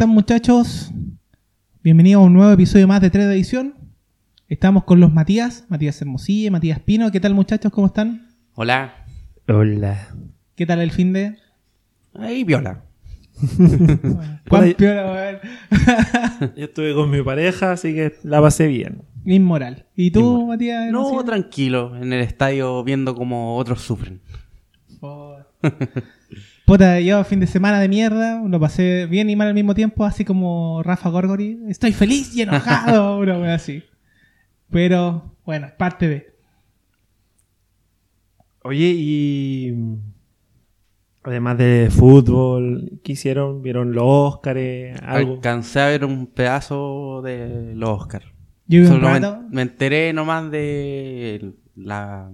[0.00, 0.08] tal?
[0.08, 0.90] ¿Cómo están muchachos?
[1.82, 3.74] Bienvenidos a un nuevo episodio más de 3 de edición.
[4.48, 7.10] Estamos con los Matías, Matías Hermosille, Matías Pino.
[7.10, 7.70] ¿Qué tal muchachos?
[7.70, 8.34] ¿Cómo están?
[8.54, 9.04] Hola.
[9.46, 10.08] Hola.
[10.54, 11.36] ¿Qué tal el fin de?
[12.14, 12.82] Ahí viola.
[14.48, 15.38] ¿Cuán piola?
[16.56, 19.02] Yo estuve con mi pareja, así que la pasé bien.
[19.26, 19.86] Inmoral.
[19.96, 20.46] ¿Y tú, Inmoral.
[20.46, 20.92] Matías?
[20.92, 21.24] No, Hermosille?
[21.26, 24.22] tranquilo, en el estadio viendo como otros sufren.
[25.00, 25.36] Oh.
[26.70, 30.04] Puta, yo fin de semana de mierda, lo pasé bien y mal al mismo tiempo,
[30.04, 31.58] así como Rafa Gorgori.
[31.68, 33.82] Estoy feliz y enojado, una wea así.
[34.70, 36.26] Pero, bueno, es parte de.
[38.62, 39.74] Oye, y.
[41.24, 43.62] Además de fútbol, ¿qué hicieron?
[43.62, 44.96] ¿Vieron los Óscares?
[45.02, 45.34] ¿Algo?
[45.34, 48.06] Alcancé a ver un pedazo de los
[48.86, 52.30] Solo me, me enteré nomás de la,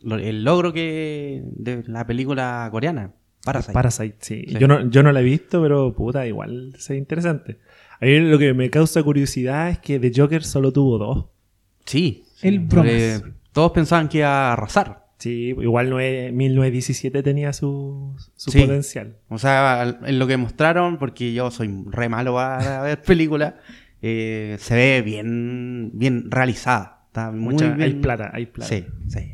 [0.00, 3.12] lo- el logro que de la película coreana,
[3.44, 3.72] Parasite.
[3.72, 4.44] Parasite, sí.
[4.48, 4.54] Sí.
[4.58, 7.58] Yo, no, yo no la he visto, pero puta, igual ve interesante.
[8.00, 11.26] A mí lo que me causa curiosidad es que The Joker solo tuvo dos.
[11.84, 12.24] sí.
[12.40, 12.92] El sí, bromas.
[12.92, 15.06] porque Todos pensaban que iba a arrasar.
[15.18, 18.60] Sí, igual no es- 1917 tenía su, su Sí.
[18.60, 19.16] potencial.
[19.28, 23.54] O sea, en lo que mostraron, porque yo soy re malo para ver películas,
[24.02, 27.00] eh, se ve bien, bien realizada.
[27.08, 27.82] Está muy Mucha- bien.
[27.82, 28.68] Hay plata, hay plata.
[28.68, 29.32] Sí, sí.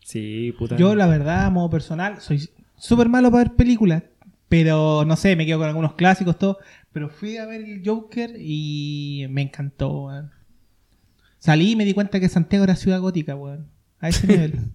[0.00, 0.76] Sí, puta.
[0.76, 4.02] Yo, la verdad, a modo personal, soy súper malo para ver películas.
[4.48, 6.58] Pero, no sé, me quedo con algunos clásicos, todo.
[6.92, 10.30] Pero fui a ver el Joker y me encantó, weón.
[11.38, 13.68] Salí y me di cuenta que Santiago era ciudad gótica, weón.
[14.00, 14.54] A ese nivel.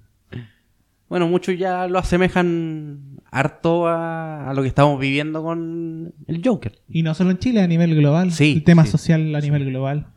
[1.09, 6.79] Bueno, muchos ya lo asemejan harto a, a lo que estamos viviendo con el Joker.
[6.87, 8.31] y no solo en Chile, a nivel global.
[8.31, 8.91] Sí, El tema sí.
[8.91, 10.07] social a nivel global.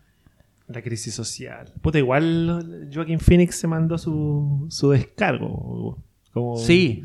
[0.69, 1.73] La crisis social.
[1.83, 5.99] Puta, igual Joaquín Phoenix se mandó su, su descargo.
[6.35, 6.57] Como...
[6.59, 7.03] Sí,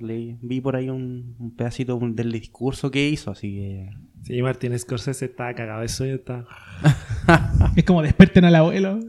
[0.00, 3.90] le, vi por ahí un, un pedacito del discurso que hizo, así que...
[4.22, 6.14] Sí, Martín Scorsese estaba cagado de sueño.
[6.14, 6.46] Está...
[7.76, 9.00] Es como desperten al abuelo.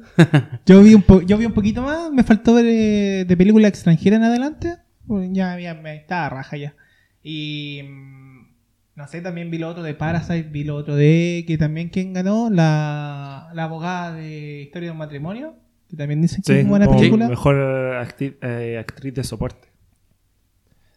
[0.66, 3.68] Yo vi un, po- yo vi un poquito más, me faltó ver eh, de película
[3.68, 4.76] extranjera en adelante.
[5.08, 6.76] Pues ya, ya me estaba raja ya.
[7.24, 8.48] Y mm,
[8.96, 12.14] no sé, también vi lo otro de Parasite, vi lo otro de que también quien
[12.14, 15.56] ganó, la, la abogada de Historia de un matrimonio,
[15.90, 17.28] que también dicen que Sí, es buena como película.
[17.28, 19.68] mejor acti- eh, actriz de soporte.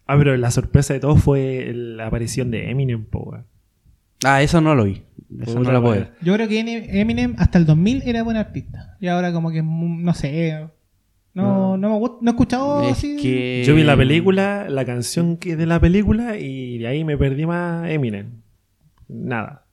[0.07, 3.47] Ah, pero la sorpresa de todo fue la aparición de Eminem, po, weón.
[4.25, 5.03] Ah, eso no lo vi.
[5.41, 6.13] Eso no lo puedo ver.
[6.21, 6.61] Yo creo que
[7.01, 8.97] Eminem hasta el 2000 era buen artista.
[9.01, 10.69] Y ahora como que, no sé,
[11.35, 11.77] no, No.
[11.79, 13.17] no, me gusta, no he escuchado Es así.
[13.17, 13.65] que...
[13.67, 17.47] Yo vi la película, la canción que de la película y de ahí me perdí
[17.47, 18.43] más Eminem.
[19.09, 19.67] Nada.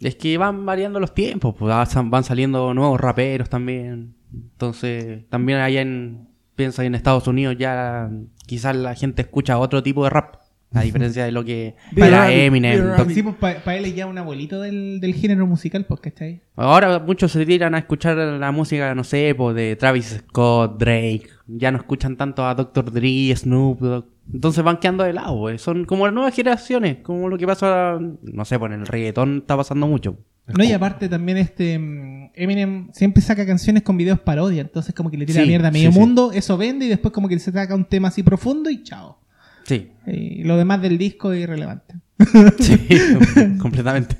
[0.00, 4.14] Es que van variando los tiempos, pues ah, van saliendo nuevos raperos también.
[4.32, 8.10] Entonces, también allá en, piensa en Estados Unidos ya
[8.46, 10.36] quizás la gente escucha otro tipo de rap.
[10.74, 12.94] A diferencia de lo que era Eminem.
[13.08, 16.42] Sí, pues para él es ya un abuelito del, del género musical, pues, ¿cachai?
[16.56, 21.28] ahora muchos se tiran a escuchar la música, no sé, pues de Travis Scott, Drake.
[21.46, 22.92] Ya no escuchan tanto a Dr.
[22.92, 24.06] Dre, Snoop Dogg.
[24.30, 25.62] Entonces van quedando de lado, pues.
[25.62, 29.38] Son como las nuevas generaciones, como lo que pasa, no sé, pues en el reggaetón
[29.38, 30.18] está pasando mucho.
[30.56, 35.10] No, y aparte también este mm, Eminem siempre saca canciones con videos parodia, entonces como
[35.10, 35.98] que le tira Sí, mierda a medio sí, sí.
[36.00, 39.18] mundo, eso vende y después como que se saca un tema así profundo y chao.
[39.64, 41.94] Sí, Y lo demás del disco es irrelevante.
[42.58, 42.78] sí,
[43.60, 44.16] completamente.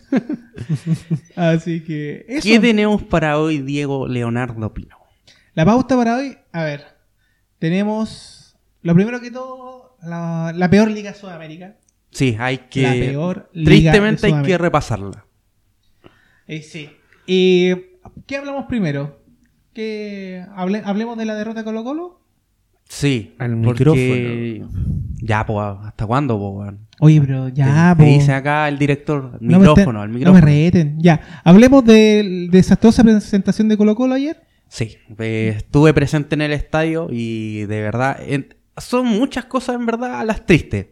[1.36, 2.46] Así que eso.
[2.48, 4.96] ¿Qué tenemos para hoy, Diego Leonardo Pino?
[5.54, 6.84] La pauta para hoy, a ver,
[7.58, 11.76] tenemos lo primero que todo, la, la peor liga de Sudamérica.
[12.10, 12.82] Sí, hay que.
[12.82, 15.24] La peor liga Tristemente de hay que repasarla.
[16.48, 16.90] Eh, sí.
[17.26, 17.72] Y,
[18.26, 19.22] ¿Qué hablamos primero?
[19.74, 22.20] ¿Qué, hable- ¿Hablemos de la derrota de Colo Colo?
[22.88, 24.64] Sí, Al porque-
[25.20, 26.86] Ya, pues, ¿hasta cuándo, weón?
[27.00, 28.02] Oye, pero ya, po.
[28.02, 30.44] dice acá el director, el No me micrófono, te- el No micrófono.
[30.46, 30.96] me reten.
[30.98, 34.42] Ya, hablemos de la desastrosa presentación de Colo Colo ayer.
[34.68, 39.84] Sí, eh, estuve presente en el estadio y de verdad, en- son muchas cosas en
[39.86, 40.86] verdad las tristes.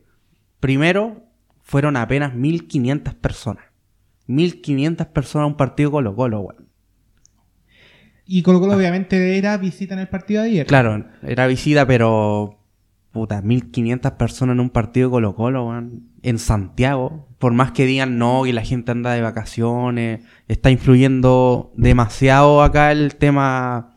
[0.60, 1.24] Primero,
[1.62, 3.64] fueron apenas 1500 personas.
[4.26, 6.68] 1500 personas a un partido Colo Colo, weón.
[8.26, 10.66] Y Colo Colo obviamente era visita en el partido de ayer.
[10.66, 12.60] Claro, era visita, pero.
[13.12, 16.10] Puta, 1500 personas en un partido Colo Colo, weón.
[16.22, 17.28] En Santiago.
[17.38, 20.22] Por más que digan no, que la gente anda de vacaciones.
[20.48, 23.94] Está influyendo demasiado acá el tema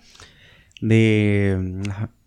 [0.79, 1.81] de.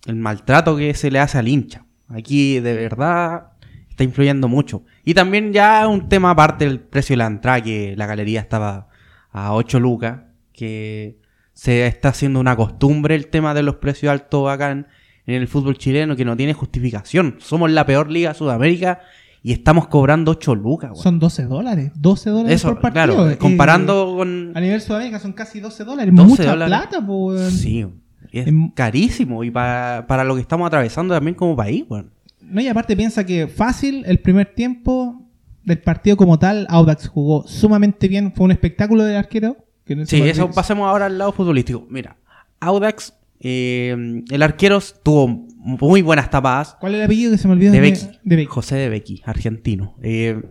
[0.07, 1.87] El maltrato que se le hace al hincha.
[2.09, 3.53] Aquí de verdad
[3.89, 4.85] está influyendo mucho.
[5.05, 8.89] Y también ya un tema aparte del precio de la entrada, que la galería estaba
[9.33, 10.21] a 8 lucas,
[10.53, 11.19] que
[11.55, 14.87] se está haciendo una costumbre el tema de los precios altos acá en,
[15.27, 17.37] en el fútbol chileno, que no tiene justificación.
[17.41, 19.01] Somos la peor liga de Sudamérica
[19.43, 21.03] y estamos cobrando 8 lucas, weón.
[21.03, 21.91] Son 12 dólares.
[21.97, 23.07] 12 dólares Eso, por partido.
[23.17, 24.53] claro, Eh, comparando con...
[24.55, 26.15] a nivel Sudamérica son casi 12 dólares.
[26.15, 26.79] 12 Mucha dólares.
[26.89, 27.53] plata, pues.
[27.55, 27.85] Sí,
[28.31, 32.11] es Em- carísimo y para, para lo que estamos atravesando también como país, weón.
[32.53, 35.27] No, y aparte piensa que fácil, el primer tiempo
[35.65, 38.35] del partido como tal, Audax jugó sumamente bien.
[38.35, 39.57] Fue un espectáculo del arquero.
[39.87, 41.87] que no se Sí, eso pasemos ahora al lado futbolístico.
[41.89, 42.19] Mira,
[42.61, 46.77] Audax, eh, el arquero tuvo muy buenas tapadas.
[46.79, 47.73] ¿Cuál es el apellido que se me olvidó?
[47.73, 48.07] De Becky.
[48.23, 48.47] De Becky.
[48.49, 49.97] José de Becky, argentino.
[50.03, 50.43] Eh,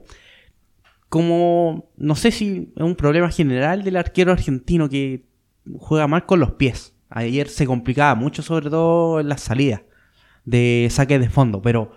[1.08, 5.28] como, no sé si es un problema general del arquero argentino que
[5.78, 6.96] juega mal con los pies.
[7.12, 9.82] Ayer se complicaba mucho, sobre todo en las salidas
[10.46, 11.94] de saques de fondo, pero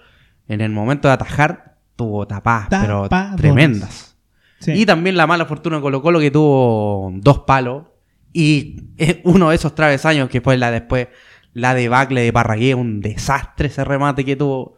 [0.49, 4.17] en el momento de atajar tuvo tapadas, pero tremendas.
[4.58, 4.73] Sí.
[4.73, 7.85] Y también la mala fortuna de Colo Colo que tuvo dos palos.
[8.32, 8.82] Y
[9.25, 11.08] uno de esos travesaños que fue la después,
[11.52, 14.76] la debacle de Parragué, un desastre ese remate que tuvo.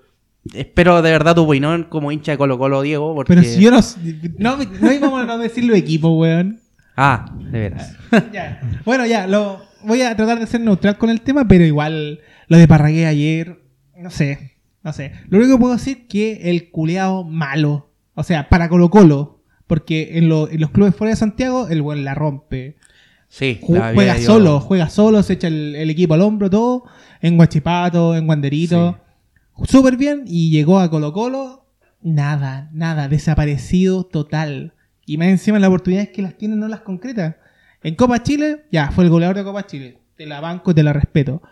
[0.53, 3.15] Espero de verdad tu opinión como hincha de Colo Colo, Diego.
[3.15, 3.35] Porque...
[3.35, 3.81] Pero si yo no.
[4.39, 6.61] No, no íbamos a no decirlo equipo, weón.
[6.97, 7.95] Ah, de veras.
[8.33, 8.61] Ya.
[8.85, 12.57] Bueno, ya, lo voy a tratar de ser neutral con el tema, pero igual lo
[12.59, 13.61] de Parragué ayer,
[13.99, 15.13] no sé, no sé.
[15.29, 19.43] Lo único que puedo decir es que el culeado malo, o sea, para Colo Colo,
[19.67, 22.77] porque en, lo- en los clubes fuera de Santiago el buen la rompe.
[23.29, 26.49] Sí, Ju- la había juega solo, juega solo, se echa el, el equipo al hombro,
[26.49, 26.85] todo,
[27.21, 28.99] en Guachipato, en Guanderito.
[29.65, 31.67] Súper bien, y llegó a Colo Colo,
[32.03, 34.75] nada, nada, desaparecido total.
[35.07, 37.39] Y más encima las oportunidades que las tiene no las concreta.
[37.83, 39.99] En Copa Chile, ya, fue el goleador de Copa Chile.
[40.17, 41.43] Te la banco y te la respeto.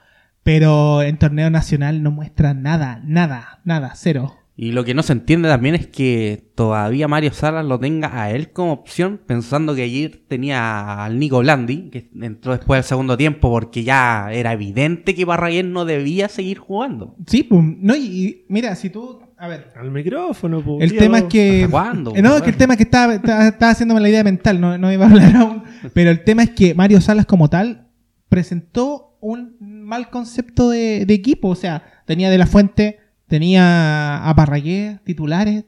[0.42, 4.34] Pero en torneo nacional no muestra nada, nada, nada, cero.
[4.56, 8.30] Y lo que no se entiende también es que todavía Mario Salas lo tenga a
[8.30, 13.16] él como opción, pensando que ayer tenía al Nico Blandi, que entró después del segundo
[13.16, 17.16] tiempo, porque ya era evidente que Parragués no debía seguir jugando.
[17.26, 21.18] Sí, pues, no, y, y mira, si tú, a ver, Al micrófono, po, El tema
[21.18, 21.60] es que.
[21.64, 22.42] ¿Hasta cuándo, Eh, No, weón?
[22.42, 25.06] que el tema es que estaba, estaba, estaba haciéndome la idea mental, no, no iba
[25.06, 25.62] a hablar aún.
[25.92, 27.88] Pero el tema es que Mario Salas, como tal,
[28.28, 31.48] presentó un mal concepto de, de equipo.
[31.48, 35.64] O sea, tenía De La Fuente, tenía a Parragué, titulares.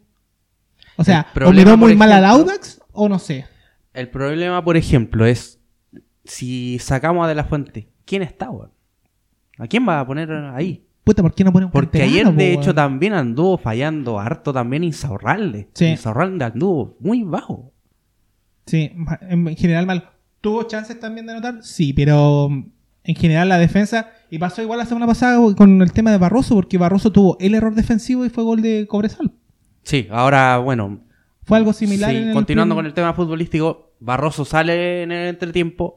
[0.96, 3.44] O sea, o miró muy por mal al ejemplo- Audax, o no sé.
[3.92, 5.60] El problema, por ejemplo, es
[6.24, 8.70] si sacamos a De La Fuente, ¿quién está, weón?
[9.58, 10.85] ¿A quién va a poner ahí?
[11.06, 14.52] Puta, ¿por qué no pone un Porque ayer, po, de hecho, también anduvo fallando harto
[14.52, 15.68] también Insaurralde.
[15.72, 15.84] Sí.
[15.84, 17.72] Insaurralde anduvo muy bajo.
[18.66, 20.10] Sí, en en general mal.
[20.40, 21.62] ¿Tuvo chances también de anotar?
[21.62, 22.72] Sí, pero mm,
[23.04, 24.10] en general la defensa.
[24.32, 27.54] Y pasó igual la semana pasada con el tema de Barroso, porque Barroso tuvo el
[27.54, 29.30] error defensivo y fue gol de Cobresal.
[29.84, 31.04] Sí, ahora, bueno,
[31.44, 32.10] Fue algo similar.
[32.10, 35.94] Sí, en continuando con el tema futbolístico, Barroso sale en el entretiempo,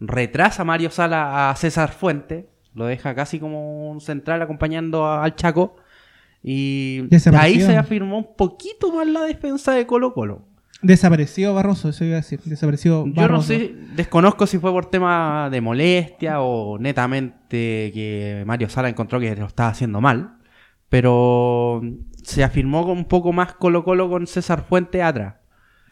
[0.00, 5.34] retrasa Mario Sala a César Fuente, lo deja casi como un central acompañando a- al
[5.36, 5.76] Chaco.
[6.42, 7.02] Y
[7.36, 10.42] ahí se afirmó un poquito más la defensa de Colo Colo.
[10.82, 12.40] Desapareció Barroso, eso iba a decir.
[12.44, 13.48] Desapareció Yo no Barroso.
[13.48, 19.36] sé, desconozco si fue por tema de molestia o netamente que Mario Sala encontró que
[19.36, 20.38] lo estaba haciendo mal.
[20.88, 21.82] Pero
[22.22, 25.34] se afirmó con un poco más Colo Colo con César Fuente atrás.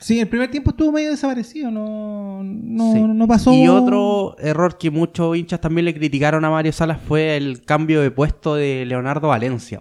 [0.00, 1.70] Sí, el primer tiempo estuvo medio desaparecido.
[1.70, 3.00] No, no, Sí.
[3.02, 3.52] no pasó.
[3.52, 8.00] Y otro error que muchos hinchas también le criticaron a Mario Salas fue el cambio
[8.00, 9.80] de puesto de Leonardo Valencia.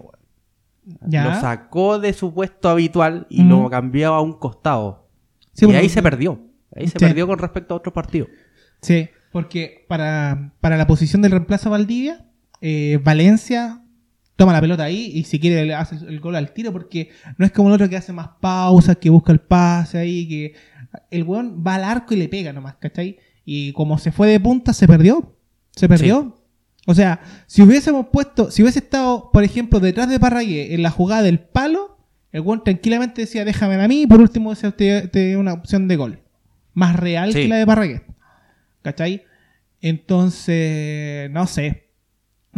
[1.06, 1.24] Ya.
[1.24, 5.08] Lo sacó de su puesto habitual y lo cambió a un costado.
[5.52, 6.40] Sí, y porque- ahí se perdió.
[6.74, 7.04] Ahí se Sí.
[7.04, 8.28] perdió con respecto a otros partidos.
[8.80, 12.24] Sí, porque para, para la posición del reemplazo a Valdivia,
[12.60, 13.82] eh, Valencia
[14.38, 17.44] toma la pelota ahí y si quiere le hace el gol al tiro porque no
[17.44, 20.54] es como el otro que hace más pausas, que busca el pase ahí, que
[21.10, 23.18] el weón va al arco y le pega nomás, ¿cachai?
[23.44, 25.36] Y como se fue de punta, se perdió.
[25.72, 26.36] Se perdió.
[26.86, 30.90] O sea, si hubiésemos puesto, si hubiese estado, por ejemplo, detrás de Parragué en la
[30.90, 31.98] jugada del palo,
[32.30, 35.88] el weón tranquilamente decía, déjame a mí, y por último esa te, te una opción
[35.88, 36.20] de gol.
[36.74, 37.42] Más real Sí.
[37.42, 38.02] que la de Parragué.
[38.82, 39.24] ¿Cachai?
[39.80, 41.87] Entonces, no sé.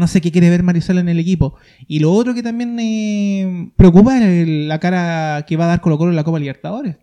[0.00, 1.54] No sé qué quiere ver Marisol en el equipo.
[1.86, 5.98] Y lo otro que también me preocupa es la cara que va a dar Colo
[5.98, 6.96] Colo en la Copa Libertadores.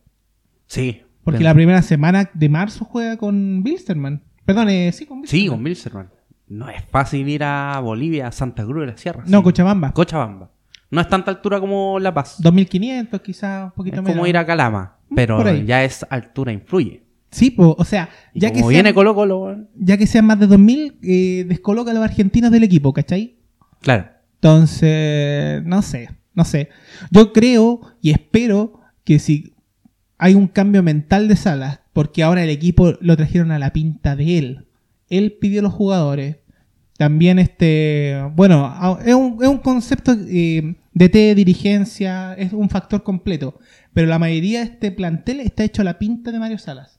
[0.66, 1.02] Sí.
[1.24, 4.24] Porque la primera semana de marzo juega con Bilsterman.
[4.46, 5.58] Perdón, eh, sí, con Sí, Bilsterman.
[5.58, 6.10] con Bilzerman.
[6.50, 9.24] No es fácil ir a Bolivia, a Santa Cruz de la Sierra.
[9.28, 9.44] No, sí.
[9.44, 9.92] Cochabamba.
[9.92, 10.52] Cochabamba.
[10.90, 12.38] No es tanta altura como La Paz.
[12.42, 14.16] 2500 quizás, un poquito Es menos.
[14.16, 14.96] como ir a Calama.
[15.10, 17.04] Mm, Pero ya es altura influye.
[17.32, 20.40] Sí, po, o sea, ya que, como sean, viene Colo Colo, ya que sean más
[20.40, 23.38] de 2000, eh, descoloca a los argentinos del equipo, ¿cachai?
[23.82, 24.18] claro.
[24.36, 26.70] Entonces, no sé, no sé.
[27.10, 29.56] Yo creo y espero que si
[30.18, 34.16] hay un cambio mental de Salas, porque ahora el equipo lo trajeron a la pinta
[34.16, 34.68] de él.
[35.10, 36.38] Él pidió a los jugadores
[36.98, 43.04] También este, bueno, es un, es un concepto eh, de T, dirigencia, es un factor
[43.04, 43.60] completo.
[43.94, 46.97] Pero la mayoría de este plantel está hecho a la pinta de Mario Salas.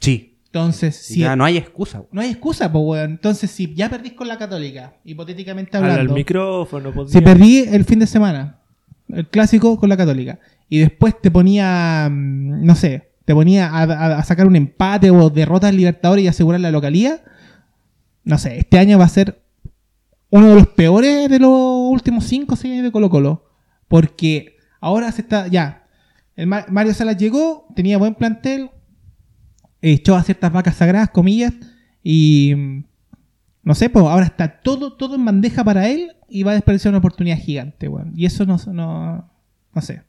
[0.00, 0.38] Sí.
[0.46, 1.98] Entonces, si ya no hay excusa.
[1.98, 2.08] weón.
[2.12, 3.10] no hay excusa, pues, weón.
[3.12, 7.58] Entonces, si ya perdís con la Católica, hipotéticamente Al, al hablando, micrófono, podría- si perdí
[7.60, 8.60] el fin de semana,
[9.08, 13.82] el clásico con la Católica, y después te ponía, mm, no sé, te ponía a,
[13.82, 17.22] a- a sacar un empate o derrotas al Libertadores y asegurar la localía,
[18.22, 19.42] no sé, este año va a ser
[20.30, 23.44] uno de los peores de los últimos 5 o 6 años de Colo Colo.
[23.88, 25.86] Porque ahora se está, ya,
[26.36, 28.70] el Mario Salas llegó, tenía buen plantel,
[29.92, 31.52] echó a ciertas vacas sagradas, comillas,
[32.02, 32.84] y mm,
[33.62, 36.90] no sé, pues ahora está todo, todo en bandeja para él y va a desperdiciar
[36.90, 38.12] una oportunidad gigante, weón.
[38.14, 39.30] Y eso no, no,
[39.74, 40.02] no sé.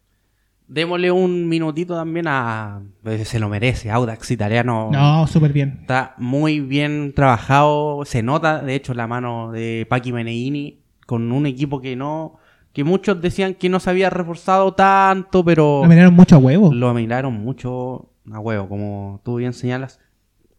[0.67, 2.81] Démosle un minutito también a.
[3.03, 4.89] pues, Se lo merece, Audax italiano.
[4.91, 5.77] No, súper bien.
[5.81, 8.03] Está muy bien trabajado.
[8.05, 12.39] Se nota, de hecho, la mano de Paqui Meneghini con un equipo que no.
[12.73, 15.81] que muchos decían que no se había reforzado tanto, pero.
[15.83, 16.73] Lo miraron mucho a huevo.
[16.73, 19.99] Lo miraron mucho a huevo, como tú bien señalas.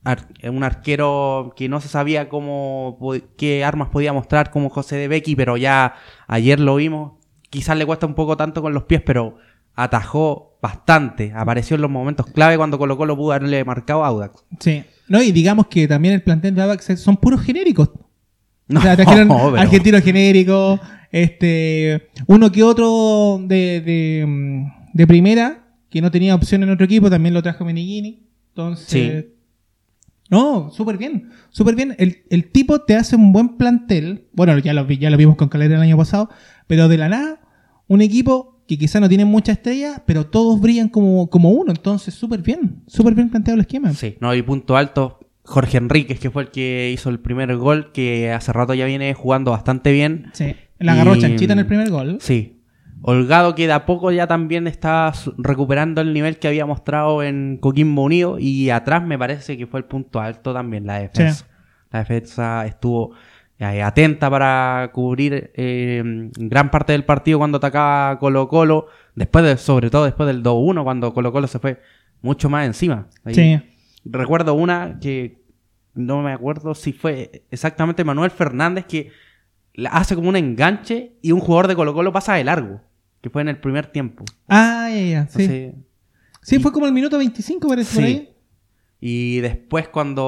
[0.05, 2.97] Ar- un arquero que no se sabía cómo
[3.37, 5.95] qué armas podía mostrar como José de Becky, pero ya
[6.29, 7.13] ayer lo vimos.
[7.51, 9.37] Quizás le cuesta un poco tanto con los pies, pero
[9.75, 11.33] atajó bastante.
[11.35, 14.45] Apareció en los momentos clave cuando Colo Colo pudo haberle marcado a Audax.
[14.61, 14.85] Sí.
[15.09, 17.91] No, y digamos que también el plantel de Abax son puros genéricos.
[18.69, 20.81] No, o sea, trajeron pero- argentinos genéricos,
[21.13, 25.66] este, uno que otro de, de, de primera,
[25.97, 28.27] que no tenía opción en otro equipo, también lo trajo Meneghini.
[28.51, 29.31] Entonces, Sí.
[30.31, 31.95] no, súper bien, súper bien.
[31.99, 34.27] El, el tipo te hace un buen plantel.
[34.33, 36.29] Bueno, ya lo, ya lo vimos con Calera el año pasado,
[36.67, 37.41] pero de la nada,
[37.87, 41.73] un equipo que quizá no tiene muchas estrellas, pero todos brillan como, como uno.
[41.73, 43.93] Entonces, súper bien, súper bien planteado el esquema.
[43.95, 45.21] Sí, no, y punto alto.
[45.45, 49.15] Jorge Enríquez, que fue el que hizo el primer gol, que hace rato ya viene
[49.15, 50.27] jugando bastante bien.
[50.35, 50.57] Sí.
[50.81, 52.19] La agarró Y- chanchita en el primer gol.
[52.21, 52.56] Sí.
[53.09, 57.57] Holgado que de a poco ya también está recuperando el nivel que había mostrado en
[57.59, 61.45] Coquimbo Unido y atrás me parece que fue el punto alto también la defensa.
[61.45, 61.53] Sí.
[61.93, 63.13] La defensa estuvo
[63.61, 66.03] eh, atenta para cubrir eh,
[66.37, 70.83] gran parte del partido cuando atacaba Colo Colo, después de, sobre todo después del 2-1
[70.83, 71.81] cuando Colo Colo se fue
[72.23, 73.07] mucho más encima.
[73.25, 73.63] Ahí Sí.
[74.05, 75.45] Recuerdo una que
[75.95, 79.13] no me acuerdo si fue exactamente Manuel Fernández que
[79.91, 82.81] hace como un enganche y un jugador de Colo Colo pasa de largo,
[83.21, 84.25] que fue en el primer tiempo.
[84.49, 85.29] Ah, ya, ya.
[85.29, 85.75] Sí, Entonces,
[86.43, 88.13] sí fue como el minuto 25, parece por Sí.
[88.13, 88.37] ahí.
[89.01, 90.25] Y después cuando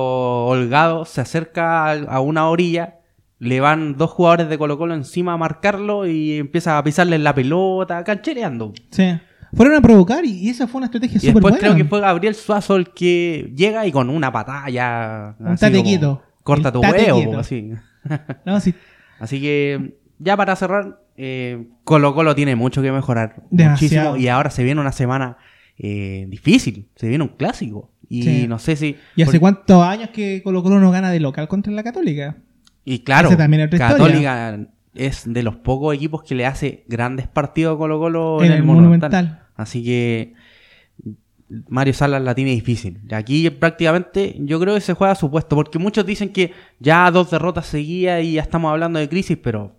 [0.46, 2.96] Holgado se acerca a, una orilla,
[3.38, 7.34] le van dos jugadores de Colo Colo encima a marcarlo y empieza a pisarle la
[7.34, 8.72] pelota, canchereando.
[8.90, 9.18] Sí.
[9.54, 11.58] Fueron a provocar y, esa fue una estrategia súper después buena.
[11.58, 15.36] creo que fue Gabriel Suazo el que llega y con una patada ya...
[15.38, 16.22] Un así tate como, quieto.
[16.42, 17.72] Corta El tu huevo, así.
[18.44, 18.74] No, sí.
[19.18, 23.42] Así que ya para cerrar, eh, Colo Colo tiene mucho que mejorar.
[23.50, 24.10] Demasiado.
[24.12, 24.16] Muchísimo.
[24.16, 25.36] Y ahora se viene una semana
[25.78, 26.88] eh, difícil.
[26.96, 27.90] Se viene un clásico.
[28.08, 28.46] Y Sí.
[28.48, 28.96] no sé si...
[29.16, 32.36] ¿Y hace cuántos años que Colo Colo no gana de local contra la Católica?
[32.84, 34.58] Y claro, también Católica
[34.94, 38.62] es de los pocos equipos que le hace grandes partidos a Colo Colo En el
[38.62, 39.42] Monumental.
[39.56, 40.34] Así que
[41.68, 43.00] Mario Salas la tiene difícil.
[43.08, 46.52] Y aquí prácticamente yo creo que se juega a su puesto, porque muchos dicen que
[46.78, 49.76] ya dos derrotas seguidas y ya estamos hablando de crisis, pero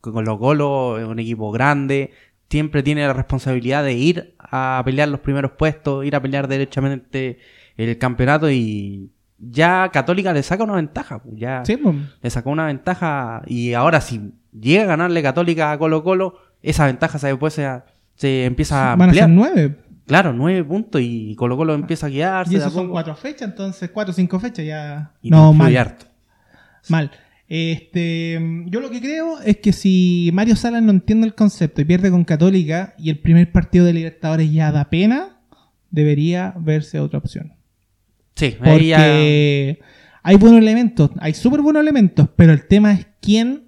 [0.00, 2.12] Colo Colo es un equipo grande,
[2.48, 7.38] siempre tiene la responsabilidad de ir a pelear los primeros puestos, ir a pelear derechamente
[7.76, 11.94] el campeonato y ya Católica le saca una ventaja, pues, ya Sí, pues.
[12.22, 16.86] le sacó una ventaja y ahora si llega a ganarle Católica a Colo Colo, esa
[16.86, 17.68] ventaja se, después se,
[18.14, 19.76] se empieza a Van a ser nueve.
[20.06, 22.54] Claro, nueve puntos y Colo Colo empieza a quedarse.
[22.54, 25.10] Y eso son cuatro fechas, entonces cuatro o cinco fechas ya.
[25.20, 25.76] Y no, mal.
[25.76, 26.06] harto.
[26.88, 27.10] Mal.
[27.48, 31.84] Este, yo lo que creo es que si Mario Salas no entiende el concepto y
[31.84, 35.40] pierde con Católica y el primer partido de Libertadores ya da pena,
[35.90, 37.52] debería verse otra opción.
[38.34, 39.78] Sí, ya- Porque
[40.22, 43.66] hay buenos elementos, hay súper buenos elementos, pero el tema es quién,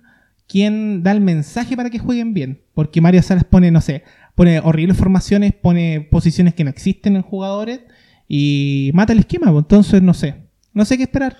[0.49, 2.61] quién da el mensaje para que jueguen bien.
[2.75, 4.03] Porque Mario Salas pone, no sé,
[4.35, 7.81] pone horribles formaciones, pone posiciones que no existen en jugadores
[8.29, 9.51] y mata el esquema.
[9.53, 9.63] pues.
[9.65, 10.35] Entonces, no sé.
[10.75, 11.37] No sé qué esperar.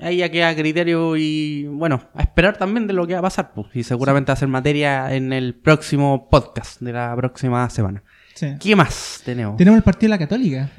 [0.00, 3.52] Ahí ya queda criterio y bueno, a esperar también de lo que va a pasar.
[3.54, 8.02] Pues, y seguramente va a ser materia en el próximo podcast de la próxima semana.
[8.34, 8.54] Sí.
[8.60, 9.56] ¿Qué más tenemos?
[9.56, 10.70] Tenemos el partido de la Católica.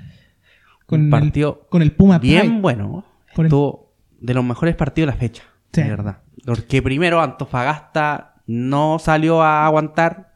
[0.86, 2.62] Con, Un partido el, con el Puma Bien Pride.
[2.62, 3.06] bueno.
[3.38, 5.44] El- Estuvo de los mejores partidos de la fecha.
[5.72, 5.84] Sí.
[5.84, 6.18] De verdad.
[6.46, 10.34] Porque primero Antofagasta no salió a aguantar.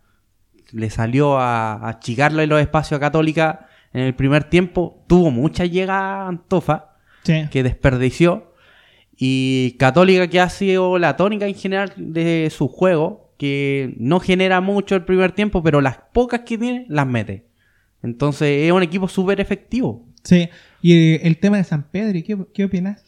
[0.72, 5.04] Le salió a a achicarle los espacios a Católica en el primer tiempo.
[5.08, 7.48] Tuvo mucha llegada Antofa Sí.
[7.52, 8.54] que desperdició.
[9.18, 14.62] Y Católica que ha sido la tónica en general de su juego, que no genera
[14.62, 17.46] mucho el primer tiempo, pero las pocas que tiene las mete.
[18.04, 20.06] Entonces es un equipo súper efectivo.
[20.24, 20.50] Sí.
[20.82, 23.04] Y el tema de San Pedro, ¿qué, qué opinas?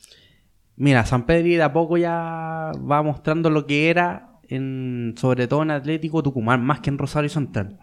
[0.76, 5.64] Mira, San Pedro de a poco ya va mostrando lo que era, en, sobre todo
[5.64, 7.80] en Atlético Tucumán, más que en Rosario Central.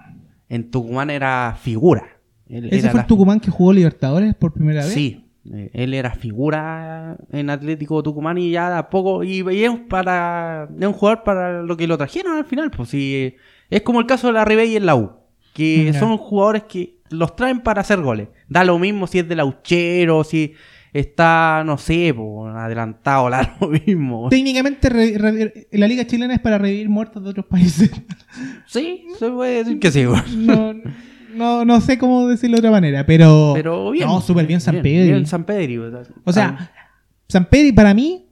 [0.49, 2.05] En Tucumán era figura.
[2.49, 4.93] Él ¿Ese era fue el Tucumán que jugó Libertadores por primera vez?
[4.93, 5.24] Sí,
[5.73, 9.23] él era figura en Atlético Tucumán y ya a poco.
[9.25, 12.71] Y, y es, para, es un jugador para lo que lo trajeron al final.
[12.71, 13.35] Pues sí,
[13.71, 15.13] es como el caso de la Ribey en la U,
[15.53, 18.29] que son jugadores que los traen para hacer goles.
[18.49, 20.55] Da lo mismo si es de lauchero, si
[20.93, 24.29] está, no sé, po, adelantado, da lo mismo.
[24.31, 24.89] Técnicamente,
[25.73, 27.91] la Liga Chilena es para revivir muertos de otros países.
[28.67, 30.07] Sí, se puede decir que sí.
[30.07, 30.47] weón.
[30.47, 30.93] no,
[31.35, 33.53] no, no sé cómo decirlo de otra manera, pero.
[33.55, 34.07] Pero bien.
[34.09, 35.15] No, súper bien San Pedro.
[35.15, 35.91] bien San Pedro.
[36.25, 36.71] O sea,
[37.29, 38.27] San Pedro para mí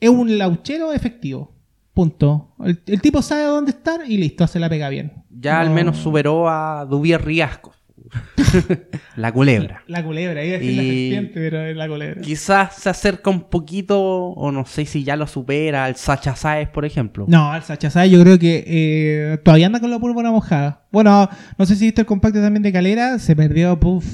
[0.00, 1.52] es un lauchero efectivo.
[1.94, 2.54] Punto.
[2.64, 5.12] El, el tipo sabe dónde estar y listo, se la pega bien.
[5.30, 7.72] ya al No- menos superó a Dubier Riasco.
[9.16, 9.82] la culebra.
[9.86, 12.20] La culebra, iba a decir la serpiente, pero es la culebra.
[12.20, 16.68] Quizás se acerca un poquito, o no sé si ya lo supera, al Sacha Saez,
[16.68, 17.26] por ejemplo.
[17.28, 20.86] No, el Sacha Sáez yo creo que eh, todavía anda con la pólvora mojada.
[20.90, 21.28] Bueno,
[21.58, 24.04] no sé si viste el compacto también de Calera, se perdió puf,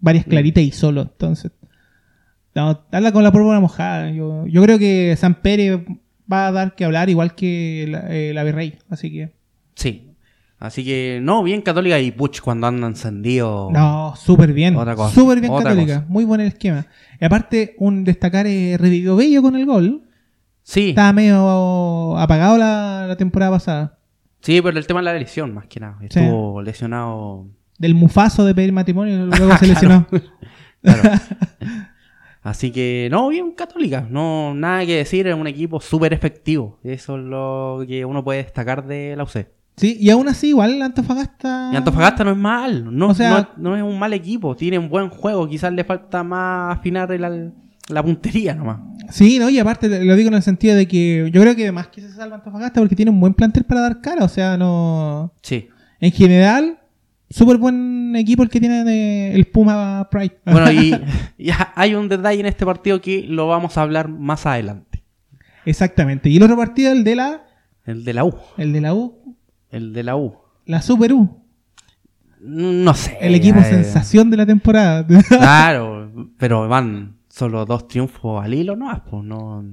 [0.00, 1.52] varias claritas y solo, entonces.
[2.54, 4.10] No, anda con la pólvora mojada.
[4.10, 5.80] Yo, yo creo que San Pérez
[6.32, 9.32] va a dar que hablar igual que la, eh, la Virrey, así que...
[9.74, 10.13] Sí.
[10.64, 13.68] Así que, no, bien Católica y Puch cuando anda encendido.
[13.72, 14.76] No, súper bien.
[14.76, 15.94] Otra cosa, Súper bien otra Católica.
[16.00, 16.06] cosa.
[16.08, 16.86] Muy buen el esquema.
[17.20, 20.02] Y aparte, un destacar eh, revivió Bello con el gol.
[20.62, 23.98] Sí, Estaba medio apagado la, la temporada pasada.
[24.40, 25.98] sí, pero el tema de la lesión, más que nada.
[26.00, 27.46] Estuvo lesionado.
[27.78, 30.06] Del mufazo de pedir matrimonio, luego se lesionó.
[30.82, 31.10] Claro.
[32.42, 34.06] Así que, no, bien Católica.
[34.10, 36.78] No, nada que decir, es un equipo súper efectivo.
[36.84, 39.46] Eso es lo que uno puede destacar de la UC.
[39.76, 41.70] Sí, y aún así, igual Antofagasta.
[41.72, 44.78] Y Antofagasta no es mal, no, O sea- no, no es un mal equipo, tiene
[44.78, 47.52] un buen juego, quizás le falta más afinar el-
[47.88, 48.78] la puntería nomás.
[49.10, 51.88] Sí, no, y aparte lo digo en el sentido de que yo creo que además
[51.88, 54.24] que se salva Antofagasta porque tiene un buen plantel para dar cara.
[54.24, 55.32] O sea, no.
[55.42, 55.68] Sí.
[56.00, 56.78] En general,
[57.28, 60.38] súper buen equipo el que tiene de- el Puma Pride.
[60.46, 60.94] Bueno, y,
[61.38, 65.02] y hay un detalle en este partido que lo vamos a hablar más adelante.
[65.66, 66.28] Exactamente.
[66.30, 67.42] Y el otro partido, el de la.
[67.84, 68.34] El de la U.
[68.56, 69.36] El de la U.
[69.74, 70.36] El de la U.
[70.66, 71.42] La Super U.
[72.40, 73.16] No sé.
[73.20, 75.06] El equipo eh, sensación de la temporada.
[75.28, 79.02] Claro, pero van solo dos triunfos al hilo, ¿no?
[79.10, 79.64] Pues no.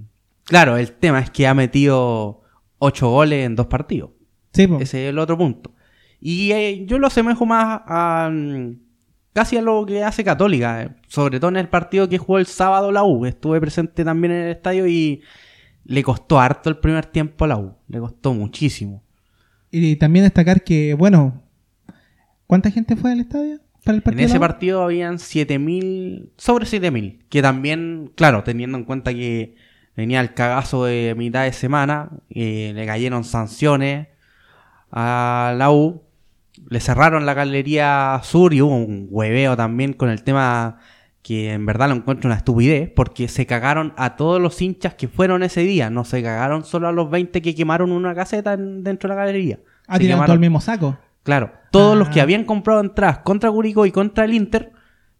[0.45, 2.41] Claro, el tema es que ha metido
[2.79, 4.11] ocho goles en dos partidos.
[4.53, 4.77] sí, po.
[4.79, 5.73] Ese es el otro punto.
[6.19, 8.29] Y eh, yo lo asemejo más a.
[8.31, 8.79] mm,
[9.33, 10.83] casi a lo que hace Católica.
[10.83, 13.25] eh, Sobre todo en el partido que jugó el sábado la U.
[13.25, 15.21] Estuve presente también en el estadio y
[15.83, 17.75] le costó harto el primer tiempo a la U.
[17.87, 19.03] Le costó muchísimo.
[19.71, 21.41] Y también destacar que, bueno,
[22.45, 24.25] ¿cuánta gente fue al estadio para el En partido?
[24.25, 24.41] ese la U?
[24.41, 27.25] partido habían 7000, sobre 7000.
[27.29, 29.55] Que también, claro, teniendo en cuenta que
[29.95, 34.07] venía el cagazo de mitad de semana, eh, le cayeron sanciones
[34.91, 36.03] a la U,
[36.69, 40.79] le cerraron la galería sur y hubo un hueveo también con el tema
[41.21, 45.07] que en verdad lo encuentro una estupidez, porque se cagaron a todos los hinchas que
[45.07, 48.83] fueron ese día, no se cagaron solo a los 20 que quemaron una caseta en-
[48.83, 49.59] dentro de la galería.
[49.87, 50.97] Ah, tiraron todo el mismo saco.
[51.23, 51.99] Claro, todos Ah.
[51.99, 54.71] los que habían comprado entradas contra Curicó y contra el Inter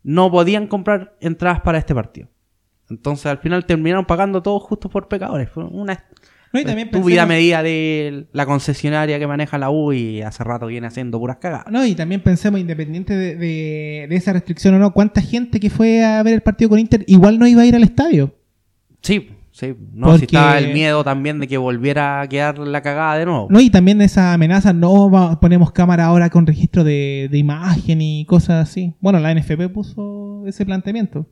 [0.04, 2.28] no podían comprar entradas para este partido.
[2.90, 5.50] Entonces al final terminaron pagando todos justos por pecadores.
[5.50, 6.04] Fue una
[6.54, 10.68] No, y también estúpida medida de la concesionaria que maneja la U y hace rato
[10.68, 11.66] viene haciendo puras cagadas.
[11.72, 15.70] No, y también pensemos, independiente de, de- de esa restricción o no, cuánta gente que
[15.70, 18.36] fue a ver el partido con Inter igual no iba a ir al estadio.
[19.02, 19.74] Sí, sí.
[19.94, 23.26] No, Porque- si estaba el miedo también de que volviera a quedar la cagada de
[23.26, 23.48] nuevo.
[23.50, 28.02] No, y también esa amenaza, no va- ponemos cámara ahora con registro de, de imagen
[28.02, 28.94] y cosas así.
[29.00, 31.26] Bueno, la NFP puso ese planteamiento.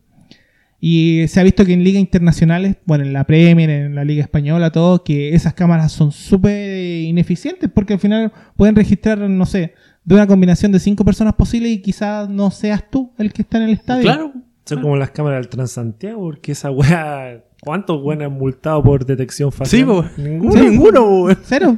[0.82, 4.24] Y se ha visto que en ligas internacionales, bueno, en la Premier, en la Liga
[4.24, 9.74] Española, todo, que esas cámaras son súper ineficientes porque al final pueden registrar, no sé,
[10.06, 13.58] de una combinación de cinco personas posibles y quizás no seas tú el que está
[13.58, 14.04] en el estadio.
[14.04, 14.34] Claro.
[14.66, 17.44] Son como las cámaras del Transantiago, porque esa weá.
[17.62, 19.82] ¿Cuántos weones han multado por detección facial?
[19.82, 20.06] Sí, po.
[20.16, 20.54] Ninguno.
[20.54, 20.60] Sí.
[20.70, 21.28] Ninguno.
[21.44, 21.78] Cero.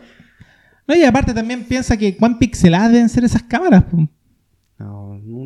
[0.88, 3.84] No, y aparte también piensa que cuán pixeladas deben ser esas cámaras.
[3.86, 4.08] po.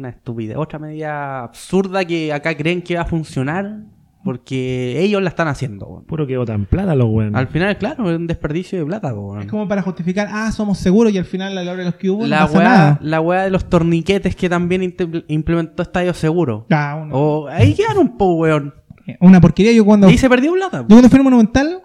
[0.06, 0.56] Una estupidez.
[0.58, 3.80] Otra medida absurda que acá creen que va a funcionar
[4.24, 5.86] porque ellos la están haciendo.
[5.88, 6.04] weón.
[6.06, 7.36] Puro que botan plata los weones.
[7.36, 9.14] Al final, claro, es un desperdicio de plata.
[9.14, 9.42] weón.
[9.42, 11.96] Es como para justificar, ah, somos seguros y al final a la hora de los
[11.96, 13.00] que hubo la no pasa weá, nada.
[13.02, 14.96] la weá de los torniquetes que también
[15.28, 16.66] implementó Estadio Seguro.
[16.72, 17.16] Ah, uno.
[17.16, 18.74] O ahí quedaron un po, weón.
[19.20, 19.72] Una porquería.
[19.74, 20.82] Yo cuando, Y se perdió plata.
[20.82, 21.84] yo cuando fui al Monumental,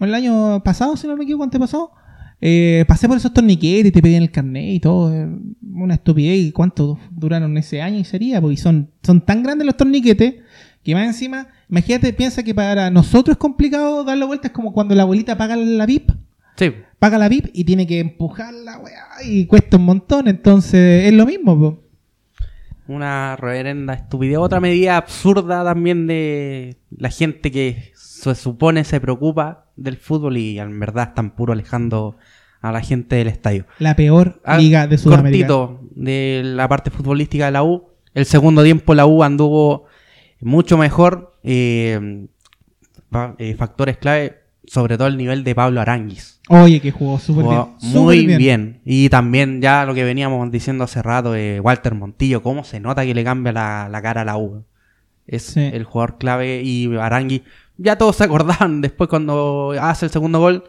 [0.00, 1.92] el año pasado, si no me equivoco, antepasado,
[2.40, 5.14] eh, pasé por esos torniquetes y te pedían el carnet y todo.
[5.14, 5.28] eh,
[5.72, 6.38] Una estupidez.
[6.38, 8.40] ¿Y cuánto duraron ese año y sería?
[8.40, 10.34] Porque son, son tan grandes los torniquetes
[10.82, 14.48] que más encima, imagínate, piensa que para nosotros es complicado darle vuelta.
[14.48, 16.10] Es como cuando la abuelita paga la VIP
[16.56, 16.70] Sí.
[16.98, 20.28] paga la VIP y tiene que empujar la weá y cuesta un montón.
[20.28, 21.58] Entonces es lo mismo.
[21.58, 21.82] po.
[22.88, 24.38] Una reverenda estupidez.
[24.38, 30.58] Otra medida absurda también de la gente que se supone se preocupa del fútbol y
[30.58, 32.16] en verdad están puro alejando
[32.62, 33.66] a la gente del estadio.
[33.78, 35.46] La peor Ah, liga de Sudamérica.
[35.48, 37.88] Cortito de la parte futbolística de la U.
[38.14, 39.84] El segundo tiempo la U anduvo
[40.40, 41.32] mucho mejor.
[41.42, 42.26] eh,
[43.38, 46.40] eh, factores clave, sobre todo el nivel de Pablo Aranguis.
[46.48, 47.64] Oye, que jugó súper bien.
[47.82, 48.80] Muy bien.
[48.84, 53.04] Y también ya lo que veníamos diciendo hace rato de Walter Montillo, cómo se nota
[53.04, 54.64] que le cambia la, la cara a la U.
[55.26, 55.60] Es Sí.
[55.60, 57.42] el jugador clave y Arangui.
[57.78, 60.64] Ya todos se acordaban después cuando hace el segundo gol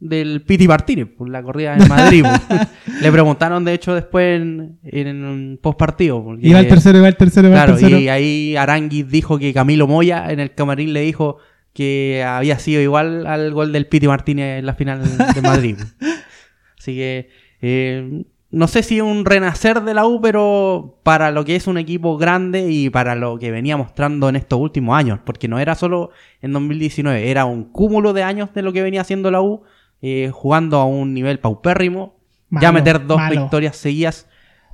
[0.00, 2.24] del Piti Martínez, por la corrida en Madrid.
[2.48, 2.68] pues.
[3.02, 6.24] Le preguntaron, de hecho, después en, en un post partido.
[6.40, 8.00] Y va el tercero, va el tercero, va Claro, el tercero.
[8.00, 11.36] y ahí Aranguis dijo que Camilo Moya en el camarín le dijo
[11.72, 15.02] que había sido igual al gol del Piti Martínez en la final
[15.34, 15.76] de Madrid.
[16.78, 17.28] Así que
[17.62, 21.78] eh, no sé si un renacer de la U, pero para lo que es un
[21.78, 25.76] equipo grande y para lo que venía mostrando en estos últimos años, porque no era
[25.76, 26.10] solo
[26.42, 29.62] en 2019, era un cúmulo de años de lo que venía haciendo la U,
[30.02, 32.16] eh, jugando a un nivel paupérrimo.
[32.50, 33.42] ya meter dos malo.
[33.42, 34.26] victorias seguidas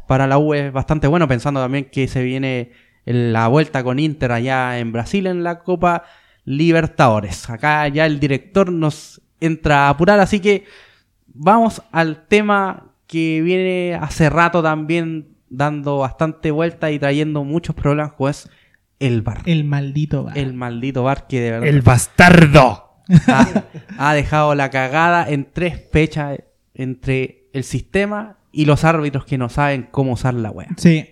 [0.07, 2.71] para la U es bastante bueno, pensando también que se viene
[3.05, 6.05] en la vuelta con Inter allá en Brasil en la Copa
[6.47, 7.51] Libertadores.
[7.51, 10.65] Acá ya el director nos entra a apurar, así que
[11.27, 18.13] vamos al tema que viene hace rato también dando bastante vuelta y trayendo muchos problemas,
[18.17, 18.49] pues
[18.99, 19.43] el bar.
[19.45, 20.33] El maldito va.
[20.33, 23.03] El maldito bar que de verdad El bastardo.
[23.29, 23.65] ha,
[23.99, 26.39] ha dejado la cagada en tres fechas
[26.75, 30.69] entre el sistema y los árbitros que no saben cómo usar la wea.
[30.77, 31.07] Sí.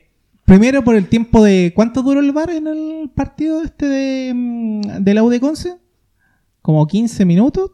[0.44, 1.72] Primero por el tiempo de...
[1.74, 5.78] ¿Cuánto duró el VAR en el partido este de, mm, de la U de Conce?
[6.60, 7.72] ¿Como 15 minutos?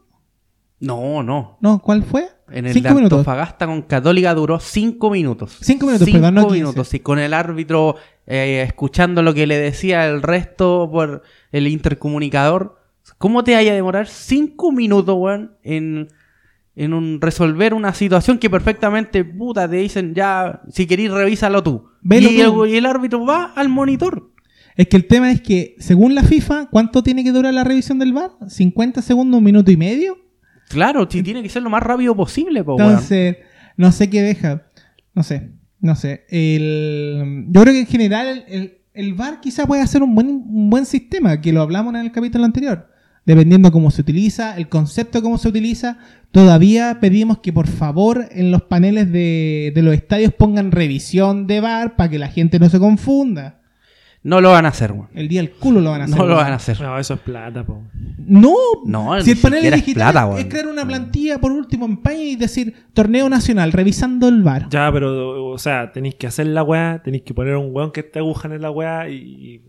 [0.79, 1.57] No, no.
[1.61, 2.29] No, ¿cuál fue?
[2.49, 3.19] En el 5 de minutos.
[3.19, 5.57] Antofagasta con Católica duró cinco minutos.
[5.61, 6.55] Cinco minutos, Cinco perdón, no 15.
[6.55, 6.93] minutos.
[6.93, 12.79] Y con el árbitro eh, escuchando lo que le decía el resto por el intercomunicador.
[13.17, 16.09] ¿Cómo te vaya a demorar cinco minutos, weón, en,
[16.75, 21.85] en un, resolver una situación que perfectamente, puta, te dicen ya, si querís, revísalo tú.
[22.01, 22.63] Velo y, tú.
[22.63, 24.31] El, y el árbitro va al monitor.
[24.75, 27.99] Es que el tema es que, según la FIFA, ¿cuánto tiene que durar la revisión
[27.99, 28.31] del VAR?
[28.41, 30.17] ¿50 segundos, un minuto y medio?
[30.69, 32.79] Claro, si tiene que ser lo más rápido posible, po.
[32.79, 33.37] Entonces,
[33.75, 34.63] no sé qué deja.
[35.13, 36.25] No sé, no sé.
[36.29, 40.29] El, yo creo que en general el, el, el VAR quizá puede ser un buen,
[40.29, 42.87] un buen sistema, que lo hablamos en el capítulo anterior.
[43.25, 45.99] Dependiendo cómo se utiliza, el concepto cómo se utiliza,
[46.31, 51.61] todavía pedimos que por favor en los paneles de, de los estadios pongan revisión de
[51.61, 53.60] VAR para que la gente no se confunda.
[54.23, 55.07] No lo van a hacer, weón.
[55.15, 56.17] El día del culo lo van a hacer.
[56.17, 56.79] No lo van a hacer.
[56.79, 57.81] No, eso es plata, po.
[58.19, 58.53] No,
[58.85, 62.21] No, si el panel es digital plata, es crear una plantilla por último en paña
[62.21, 64.69] y decir torneo nacional revisando el VAR.
[64.69, 68.03] Ya, pero, o sea, tenéis que hacer la weá, tenéis que poner un weón que
[68.03, 69.15] te agujan en la weá y,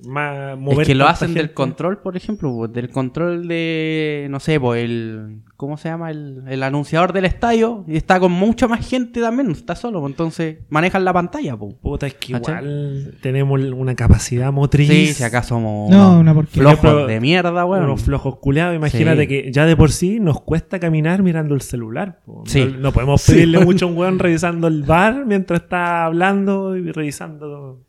[0.02, 0.82] y más mover.
[0.82, 5.40] Es que lo hacen del control, por ejemplo, del control de, no sé, pues el,
[5.62, 6.10] ¿cómo se llama?
[6.10, 10.00] El, el anunciador del estadio y está con mucha más gente también, no está solo,
[10.00, 11.74] pues, entonces manejan la pantalla, pues.
[11.80, 12.56] Puta, es que ¿Cachai?
[12.64, 14.88] igual tenemos una capacidad motriz.
[14.88, 17.84] Sí, si acaso somos No, una flojos Pero- de mierda, weón.
[17.84, 18.74] Unos flojos culeados.
[18.76, 19.26] Imagínate Sí.
[19.28, 22.20] que ya de por sí nos cuesta caminar mirando el celular.
[22.26, 22.42] po.
[22.46, 22.64] Sí.
[22.64, 23.32] No, no podemos Sí.
[23.32, 27.80] pedirle mucho a un weón revisando el bar mientras está hablando y revisando.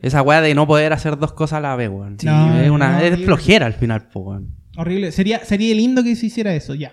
[0.00, 2.18] Esa weá de no poder hacer dos cosas a la vez, weón.
[2.18, 4.48] Sí, No, es una, no, es flojera al final, pues, weón.
[4.76, 5.12] Horrible.
[5.12, 6.92] Sería, sería lindo que se hiciera eso, ya.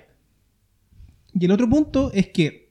[1.33, 2.69] Y el otro punto es que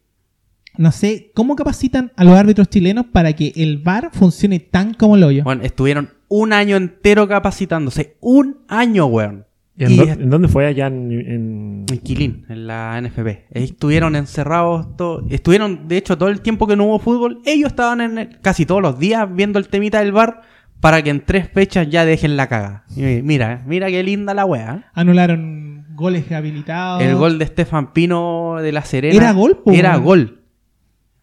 [0.77, 5.17] no sé cómo capacitan a los árbitros chilenos para que el VAR funcione tan como
[5.17, 5.43] lo yo.
[5.45, 8.17] Bueno, estuvieron un año entero capacitándose.
[8.21, 9.45] Un año, weón.
[9.77, 12.99] ¿Y en, Y dó- es- en dónde fue allá en, en- En Quilín, en la
[13.01, 13.47] NFP.
[13.55, 17.71] Ahí estuvieron encerrados, todo, estuvieron, de hecho, todo el tiempo que no hubo fútbol, ellos
[17.71, 20.43] estaban en el- casi todos los días viendo el temita del bar
[20.81, 22.85] para que en tres fechas ya dejen la caga.
[22.97, 24.91] Y mira, mira qué linda la wea.
[24.95, 25.68] Anularon
[25.99, 27.03] goles habilitados.
[27.03, 29.15] El gol de Estefan Pino de la Serena.
[29.17, 30.43] Era gol, po, Era gol.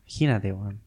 [0.06, 0.82] Imagínate, weón.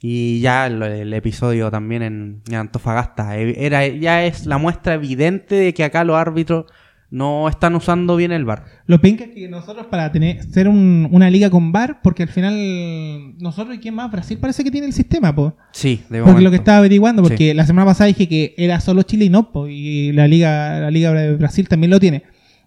[0.00, 3.38] Y ya el, el episodio también en, en Antofagasta.
[3.38, 6.66] eh, Era, ya es la muestra evidente de que acá los árbitros
[7.08, 8.64] no están usando bien el VAR.
[8.86, 12.28] Lo penca es que nosotros para tener ser un- una liga con VAR, porque al
[12.28, 15.52] final nosotros y quién más, Brasil parece que tiene el sistema, pues.
[15.72, 16.50] Sí, de Porque lo momento.
[16.50, 17.28] que estaba averiguando, Sí.
[17.30, 20.78] porque la semana pasada dije que era solo Chile y no, po, y la liga,
[20.80, 22.24] la liga de Brasil también lo tiene.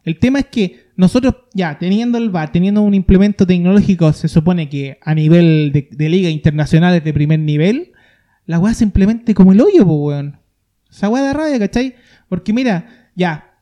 [0.10, 4.68] El tema es que nosotros, ya, teniendo el VAR, teniendo un implemento tecnológico, se supone
[4.68, 7.92] que a nivel de, de liga internacionales de primer nivel,
[8.48, 10.40] la weá se implemente como el hoyo, pues weón.
[10.90, 11.94] Esa weá de rabia, ¿cachai?
[12.28, 13.54] Porque mira, ya,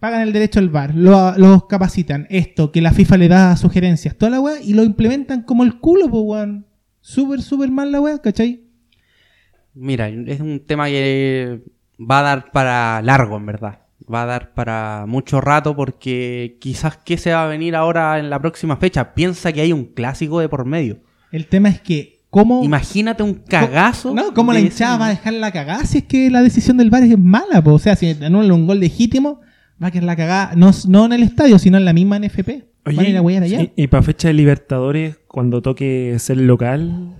[0.00, 4.16] pagan el derecho al VAR, lo, los capacitan, esto, que la FIFA le da sugerencias,
[4.16, 6.66] toda la weá, y lo implementan como el culo, pues weón.
[7.00, 8.64] Súper, súper mal la weá, ¿cachai?
[9.72, 11.62] Mira, es un tema que
[11.96, 13.85] va a dar para largo, en verdad.
[14.12, 18.30] Va a dar para mucho rato porque quizás qué se va a venir ahora en
[18.30, 19.14] la próxima fecha.
[19.14, 20.98] Piensa que hay un clásico de por medio.
[21.32, 24.14] El tema es que, ¿cómo, Imagínate un cagazo.
[24.14, 26.76] no, ¿cómo la hinchada ese- va a dejar la cagada si es que la decisión
[26.76, 27.62] del VAR es mala?
[27.64, 27.72] po?
[27.72, 29.40] O sea, si anulan un gol legítimo,
[29.82, 32.64] va a quedar la cagada, no, no en el estadio, sino en la misma NFP.
[32.84, 33.62] Van a ir a allá.
[33.62, 37.14] y, y para fecha de Libertadores, cuando toque ser local,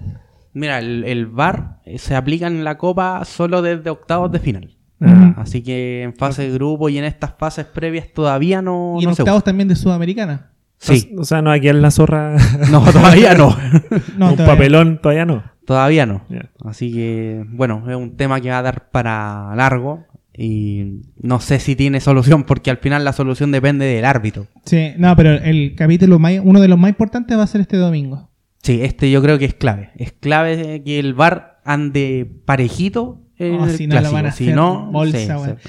[0.52, 4.75] Mira, el, el VAR se aplica en la Copa solo desde octavos de final.
[5.00, 5.34] Ah.
[5.36, 9.10] Así que en fase de grupo y en estas fases previas todavía no, y en
[9.10, 10.52] no octavos también de Sudamericana.
[10.78, 11.14] Sí.
[11.18, 12.36] O sea, no, aquí en la zorra.
[12.70, 13.56] No, todavía no.
[14.18, 14.46] No, un todavía.
[14.46, 15.44] papelón, todavía no.
[15.64, 16.22] Todavía no.
[16.64, 20.04] Así que, bueno, es un tema que va a dar para largo.
[20.38, 24.46] Y no sé si tiene solución, porque al final la solución depende del árbitro.
[24.64, 27.78] Sí, no, pero el capítulo más, uno de los más importantes va a ser este
[27.78, 28.28] domingo.
[28.62, 29.90] Sí, este yo creo que es clave.
[29.96, 34.14] Es clave que el VAR ande parejito en Oh, si no lo clásico.
[34.14, 35.56] van a si hacer no, bolsa, sí, weón.
[35.62, 35.68] sí.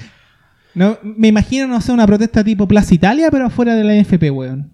[0.74, 4.30] No, me imagino, no sé, una protesta tipo Plaza Italia, pero afuera de la NFP,
[4.30, 4.72] weón.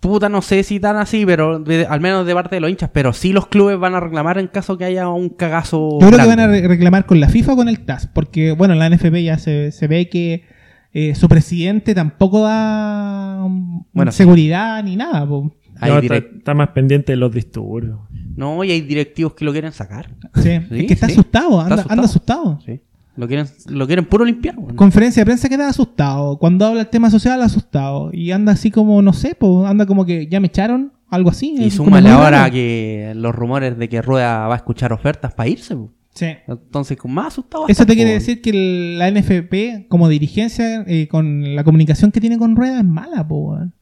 [0.00, 2.88] Puta, no sé si tan así, pero de- al menos de parte de los hinchas.
[2.92, 5.98] Pero sí los clubes van a reclamar en caso que haya un cagazo.
[6.00, 8.52] Yo creo que van a re- reclamar con la FIFA o con el TAS, porque
[8.52, 10.44] bueno, la NFP ya se, se ve que
[10.92, 13.44] eh, su presidente tampoco da
[14.06, 14.12] sí.
[14.12, 15.26] seguridad ni nada.
[15.28, 15.52] po.
[15.80, 17.98] Hay No, direct- está, está más pendiente de los disturbios.
[18.36, 20.10] No, y hay directivos que lo quieren sacar.
[20.36, 21.12] Sí, Sí, es que está sí.
[21.12, 22.58] asustado, Está anda, anda asustado.
[22.64, 22.80] Sí.
[23.16, 24.56] Lo quieren, lo quieren puro limpiar.
[24.56, 24.76] weón.
[24.76, 26.38] Conferencia de prensa queda asustado.
[26.38, 28.10] Cuando habla el tema social, asustado.
[28.12, 31.50] Y anda así como, no sé, po, anda como que ya me echaron, algo así.
[31.58, 35.48] Y como súmale ahora que los rumores de que Rueda va a escuchar ofertas para
[35.48, 35.74] irse.
[35.74, 35.90] po.
[36.14, 36.26] Sí.
[36.46, 37.64] Entonces, con más asustado.
[37.68, 38.14] Eso te quiere po.
[38.14, 42.78] decir que el- la NFP, como dirigencia, eh, con la comunicación que tiene con Rueda,
[42.78, 43.74] es mala, po, weón.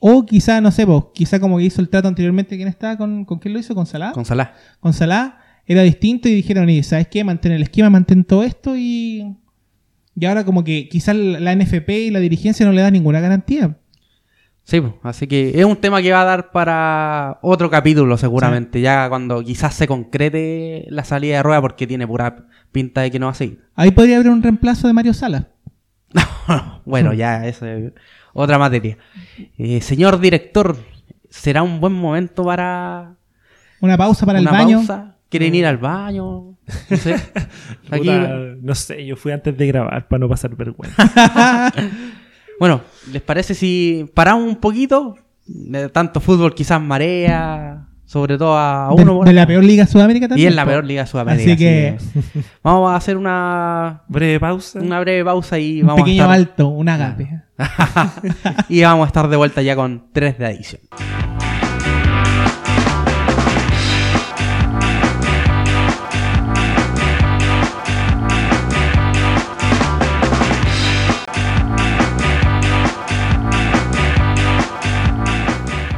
[0.00, 2.96] O quizá, no sé, po, quizá como que hizo el trato anteriormente, ¿quién estaba?
[2.96, 3.74] ¿Con, ¿con quién lo hizo?
[3.74, 4.12] ¿Con Salah?
[4.12, 4.54] Con Salah.
[4.80, 7.24] Con Salah era distinto y dijeron, y ¿sabes qué?
[7.24, 9.36] Mantén el esquema, mantén todo esto y...
[10.18, 13.76] Y ahora como que quizá la NFP y la dirigencia no le da ninguna garantía.
[14.62, 14.98] Sí, po.
[15.02, 19.44] así que es un tema que va a dar para otro capítulo seguramente, ya cuando
[19.44, 23.32] quizás se concrete la salida de Rueda porque tiene pura pinta de que no va
[23.32, 23.60] a seguir.
[23.74, 25.50] Ahí podría haber un reemplazo de Mario Sala.
[26.84, 27.92] bueno, ya eso es
[28.36, 28.98] otra materia.
[29.58, 30.76] Eh, señor director,
[31.30, 33.14] ¿será un buen momento para
[33.80, 34.78] Una pausa para una el baño.
[34.78, 35.16] pausa?
[35.28, 36.54] ¿Quieren ir al baño?
[36.90, 37.14] No sé.
[37.90, 38.28] Aquí, Puta,
[38.60, 41.72] no sé, yo fui antes de grabar para no pasar vergüenza.
[42.60, 42.80] bueno,
[43.12, 45.16] ¿les parece si paramos un poquito?
[45.46, 49.24] De tanto fútbol, quizás marea, sobre todo a uno.
[49.24, 50.48] de la peor liga Sudamérica y también.
[50.48, 50.70] en la po.
[50.70, 51.52] peor liga de Sudamérica.
[51.52, 51.98] Así que
[52.62, 54.78] Vamos a hacer una, Breve pausa.
[54.78, 56.38] una breve pausa y un vamos pequeño a estar...
[56.38, 57.42] alto, un agape.
[58.68, 60.80] y vamos a estar de vuelta ya con 3 de adición.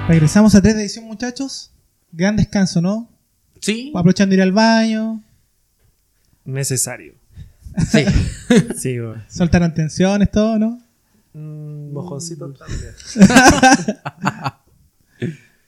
[0.08, 1.70] Regresamos a 3 de edición, muchachos.
[2.12, 3.08] Gran descanso, ¿no?
[3.60, 5.22] Sí, Aprovechando de ir al baño.
[6.44, 7.14] Necesario.
[7.90, 8.04] sí.
[8.76, 9.22] Sí, weón.
[9.28, 10.80] Soltaron tensiones, todo, ¿no?
[11.34, 12.92] Mm, mojoncito también.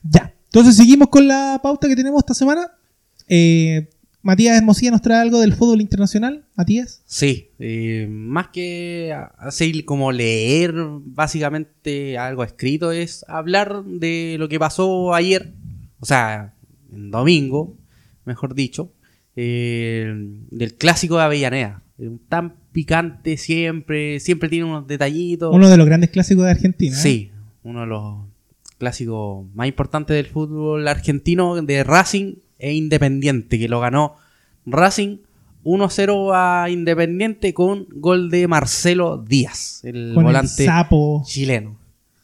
[0.03, 0.35] Ya.
[0.47, 2.73] Entonces seguimos con la pauta que tenemos esta semana.
[3.29, 3.89] Eh,
[4.23, 6.45] Matías Hermosilla nos trae algo del fútbol internacional.
[6.57, 7.03] Matías.
[7.07, 14.59] Sí, eh, más que así como leer básicamente algo escrito es hablar de lo que
[14.59, 15.55] pasó ayer,
[16.01, 16.55] o sea,
[16.93, 17.77] en domingo,
[18.25, 18.93] mejor dicho,
[19.37, 20.13] eh,
[20.51, 21.83] del clásico de Avellaneda.
[22.29, 25.55] Tan picante siempre, siempre tiene unos detallitos.
[25.55, 26.97] Uno de los grandes clásicos de Argentina.
[26.97, 27.01] ¿eh?
[27.01, 27.31] Sí,
[27.63, 28.25] uno de los
[28.79, 34.17] clásicos más importantes del fútbol argentino de Racing e Independiente, que lo ganó
[34.65, 35.19] Racing
[35.65, 41.23] 1-0 a Independiente con gol de Marcelo Díaz, el Con el volante sapo.
[41.27, 41.79] chileno.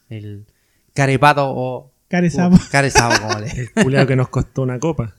[0.08, 0.46] El
[0.94, 1.92] carepato o...
[2.08, 2.58] Care sapo.
[2.70, 3.68] Caresapo, como le...
[3.82, 5.14] Culeado que nos costó una copa.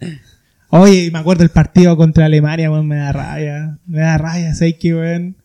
[0.70, 3.78] Oye, me acuerdo el partido contra Alemania, weón, me da rabia.
[3.86, 5.36] Me da rabia, sé que, weón.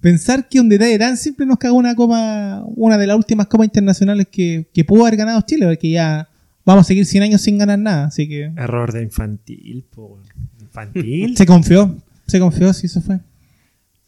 [0.00, 3.66] Pensar que un detalle tan simple nos cagó una copa, una de las últimas copas
[3.66, 6.28] internacionales que, que pudo haber ganado Chile, porque ya
[6.64, 10.20] vamos a seguir 100 años sin ganar nada, así que Error de infantil, po.
[10.60, 11.36] Infantil.
[11.36, 11.96] se confió,
[12.26, 13.18] se confió, sí, eso fue.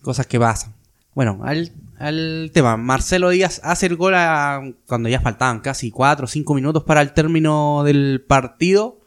[0.01, 0.73] Cosas que pasan.
[1.15, 2.77] Bueno, al, al tema.
[2.77, 7.03] Marcelo Díaz hace el gol a- cuando ya faltaban casi 4 o 5 minutos para
[7.03, 9.01] el término del partido.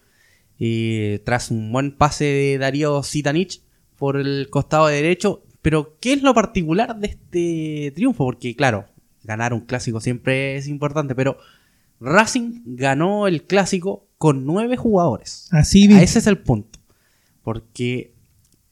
[0.58, 3.62] Y tras un buen pase de Darío Sitanich
[3.98, 5.44] por el costado derecho.
[5.62, 8.26] Pero, ¿qué es lo particular de este triunfo?
[8.26, 8.86] Porque, claro,
[9.24, 11.38] ganar un clásico siempre es importante, pero
[12.00, 15.48] Racing ganó el clásico con 9 jugadores.
[15.52, 16.80] Así ese es el punto.
[17.42, 18.13] Porque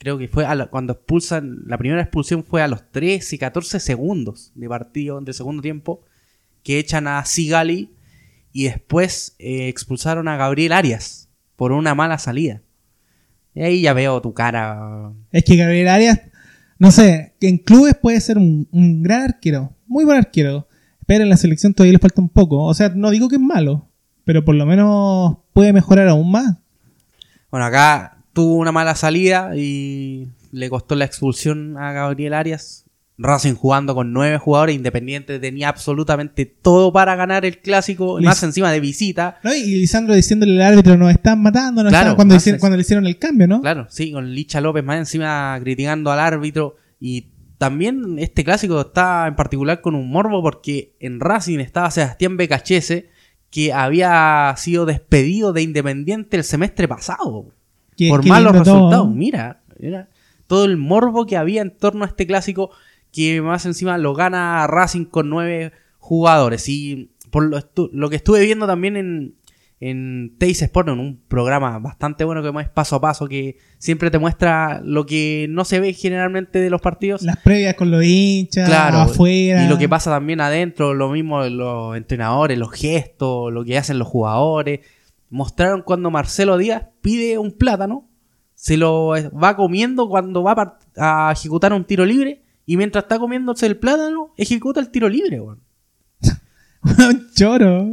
[0.01, 3.37] creo que fue a la- cuando expulsan, la primera expulsión fue a los 13 y
[3.37, 6.01] 14 segundos de partido del segundo tiempo,
[6.63, 7.91] que echan a Sigali
[8.51, 12.63] y después eh, expulsaron a Gabriel Arias por una mala salida.
[13.53, 15.11] Y ahí ya veo tu cara.
[15.31, 16.19] Es que Gabriel Arias,
[16.79, 20.67] no sé, que en clubes puede ser un, un gran arquero, muy buen arquero,
[21.05, 22.63] pero en la selección todavía le falta un poco.
[22.63, 23.87] O sea, no digo que es malo,
[24.25, 26.57] pero por lo menos puede mejorar aún más.
[27.51, 32.85] Bueno, acá tuvo una mala salida y le costó la expulsión a Gabriel Arias.
[33.17, 38.71] Racing jugando con nueve jugadores, Independiente tenía absolutamente todo para ganar el clásico, más encima
[38.71, 39.37] de visita.
[39.43, 39.53] ¿No?
[39.53, 42.81] Y Lisandro diciéndole al árbitro, nos están matando, nos Claro, están-", cuando, hicieron- cuando le
[42.81, 43.61] hicieron el cambio, ¿no?
[43.61, 46.77] Claro, sí, con Licha López más encima criticando al árbitro.
[46.99, 47.27] Y
[47.59, 53.09] también este clásico está en particular con un morbo porque en Racing estaba Sebastián Becachese,
[53.51, 57.49] que había sido despedido de Independiente el semestre pasado.
[58.05, 58.63] Qué- por qué malos todo.
[58.63, 59.09] resultados.
[59.13, 60.09] Mira, mira,
[60.47, 62.71] todo el morbo que había en torno a este clásico
[63.11, 66.67] que más encima lo gana Racing con nueve jugadores.
[66.69, 67.59] Y por lo,
[67.93, 69.35] lo que estuve viendo también en,
[69.79, 74.11] en Teis Sport, en un programa bastante bueno que es paso a paso, que siempre
[74.11, 77.21] te muestra lo que no se ve generalmente de los partidos.
[77.21, 79.63] Las previas con los hinchas, Claro, afuera.
[79.65, 83.99] y lo que pasa también adentro, lo mismo los entrenadores, los gestos, lo que hacen
[83.99, 84.81] los jugadores.
[85.31, 88.09] Mostraron cuando Marcelo Díaz pide un plátano,
[88.53, 93.65] se lo va comiendo cuando va a ejecutar un tiro libre, y mientras está comiéndose
[93.65, 95.61] el plátano, ejecuta el tiro libre, weón.
[96.83, 97.85] un choro.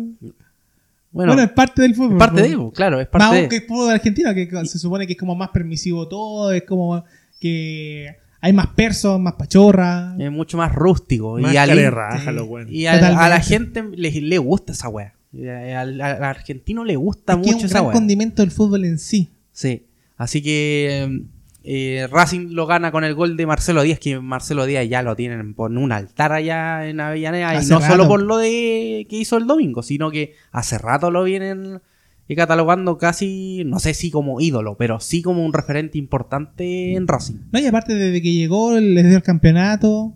[1.11, 2.13] Bueno, Bueno, es parte del fútbol.
[2.13, 4.79] es parte de claro, es Más parte aún de que el fútbol argentino, que se
[4.79, 7.05] supone que es como más permisivo todo, es como
[7.41, 10.17] que hay más persos, más pachorra.
[10.19, 11.39] es mucho más rústico.
[11.39, 12.33] Más y al, raja,
[12.69, 15.15] y a la gente le, le gusta esa weá.
[15.35, 18.51] A- Al, al argentino le gusta Es que es mucho un esa gran condimento del
[18.51, 19.29] fútbol en sí.
[19.53, 19.85] Sí,
[20.17, 21.23] así que
[21.65, 25.17] eh, Racing lo gana con el gol de Marcelo Díaz, que Marcelo Díaz ya lo
[25.17, 29.37] tienen por un altar allá en Avellaneda, y no solo por lo de que hizo
[29.37, 31.81] el domingo, sino que hace rato lo vienen
[32.29, 37.07] eh, catalogando casi, no sé si como ídolo, pero sí como un referente importante en
[37.09, 37.35] Racing.
[37.53, 40.15] No, y aparte desde que llegó, les dio el campeonato.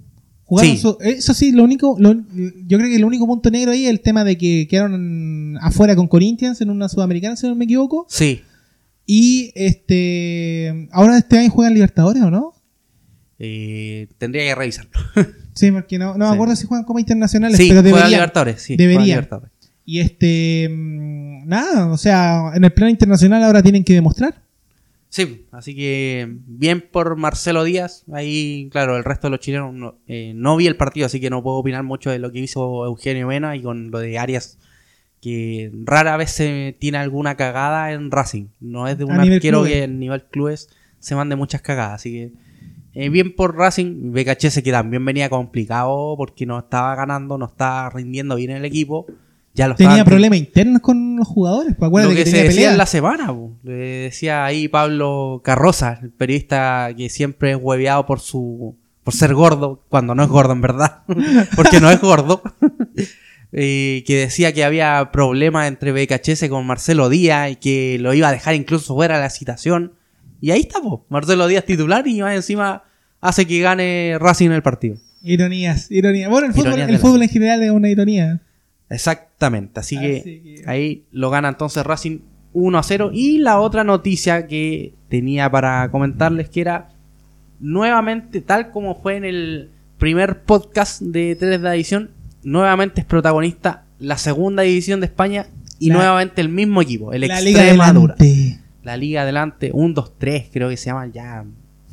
[0.53, 0.79] Jugaron Sí.
[0.83, 3.91] su- eso sí, lo único, lo- yo creo que el único punto negro ahí es
[3.91, 8.05] el tema de que quedaron afuera con Corinthians en una sudamericana, si no me equivoco.
[8.11, 8.43] Sí,
[9.07, 12.53] Y este ahora este año juegan Libertadores, ¿o no?
[13.39, 14.91] eh, tendría que revisarlo.
[15.55, 18.11] Sí, porque no, no me acuerdo si juegan como internacionales, sí, pero deberían.
[18.11, 19.01] Libertadores, sí, Debería.
[19.01, 19.53] juega Libertadores.
[19.85, 24.42] Y este mm, nada, o sea, en el plano internacional ahora tienen que demostrar.
[25.13, 28.07] Sí, así que bien por Marcelo Díaz.
[28.11, 31.29] Ahí, claro, el resto de los chilenos no, eh, no vi el partido, así que
[31.29, 34.59] no puedo opinar mucho de lo que hizo Eugenio Mena y con lo de Arias,
[35.21, 38.47] que rara vez se tiene alguna cagada en Racing.
[38.59, 39.71] No es de un arquero clubes.
[39.71, 42.33] que en nivel clubes se mande muchas cagadas, así que
[42.95, 44.13] eh, bien por Racing.
[44.13, 49.05] BKHS que también venía complicado porque no estaba ganando, no estaba rindiendo bien el equipo.
[49.55, 52.73] Ya Tenía problemas internos con los jugadores, pues acuérdate lo que, que, se tenía decía
[52.73, 53.53] en la semana, po.
[53.63, 59.35] le decía ahí Pablo Carroza, el periodista que siempre es hueveado por su por ser
[59.35, 61.03] gordo, cuando no es gordo en verdad,
[61.57, 62.43] porque no es gordo,
[63.53, 68.29] eh, que decía que había problemas entre BKHS con Marcelo Díaz y que lo iba
[68.29, 69.93] a dejar incluso fuera de la citación.
[70.41, 71.05] Y ahí está, po.
[71.09, 72.85] Marcelo Díaz titular y más encima
[73.21, 74.97] hace que gane Racing en el partido.
[75.23, 76.31] Ironías, ironías.
[76.31, 78.41] Bueno, el fútbol, el fútbol en general es una ironía.
[78.93, 82.19] Exactamente, así, Así que, que- ahí lo gana entonces Racing
[82.53, 83.11] 1 a 0.
[83.13, 86.91] Y la otra noticia que tenía para comentarles que era
[87.61, 92.11] nuevamente, tal como fue en el primer podcast de 3 de edición,
[92.43, 95.47] nuevamente es protagonista la segunda división de España
[95.79, 98.17] y La- nuevamente el mismo equipo, el la Extremadura.
[98.83, 101.45] La Liga Adelante, 1, 2, 3, creo que se llaman ya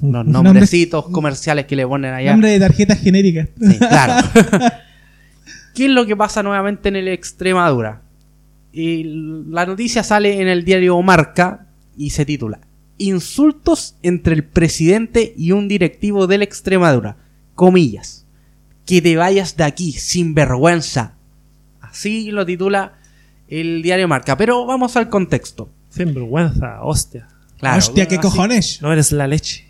[0.01, 2.31] unos nombrecitos comerciales que le ponen allá.
[2.31, 3.49] Nombre de tarjetas genéricas.
[3.59, 4.27] Sí, claro.
[5.79, 8.01] ¿Qué es lo que pasa nuevamente en el Extremadura?
[8.73, 9.03] Y
[9.49, 12.59] la noticia sale en el diario Marca y se titula
[12.97, 17.15] Insultos entre el presidente y un directivo del Extremadura.
[17.55, 18.25] comillas,
[18.85, 21.13] que te vayas de aquí sin vergüenza.
[21.79, 22.95] Así lo titula
[23.47, 24.35] el diario Marca.
[24.35, 25.69] Pero vamos al contexto.
[25.89, 27.29] Sin vergüenza, hostia.
[27.57, 28.81] Claro, Hostia, qué así- cojones.
[28.81, 29.65] No eres la leche.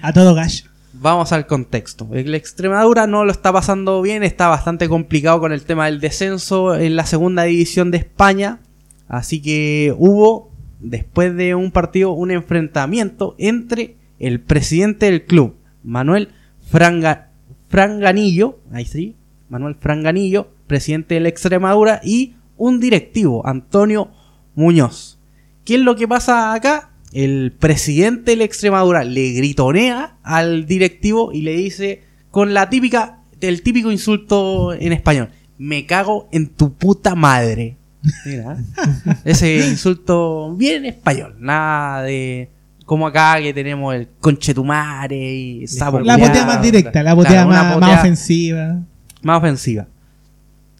[0.00, 0.64] A todo gas.
[0.98, 2.08] Vamos al contexto.
[2.12, 6.74] El Extremadura no lo está pasando bien, está bastante complicado con el tema del descenso
[6.74, 8.60] en la segunda división de España.
[9.06, 16.30] Así que hubo, después de un partido, un enfrentamiento entre el presidente del club, Manuel
[16.72, 17.28] Franga-
[17.68, 19.16] Franganillo, ahí sí,
[19.48, 24.10] Manuel Franganillo, presidente del Extremadura, y un directivo, Antonio
[24.54, 25.18] Muñoz.
[25.64, 26.90] ¿Qué es lo que pasa acá?
[27.16, 33.62] El presidente del Extremadura le gritonea al directivo y le dice con la típica, el
[33.62, 35.30] típico insulto en español.
[35.56, 37.78] Me cago en tu puta madre.
[38.26, 38.58] Mira,
[39.24, 42.50] ese insulto bien español, nada de
[42.84, 47.48] como acá que tenemos el conchetumare y sapo La botea más directa, la botea Claro,
[47.48, 48.82] una más, botea más ofensiva.
[49.22, 49.86] más ofensiva.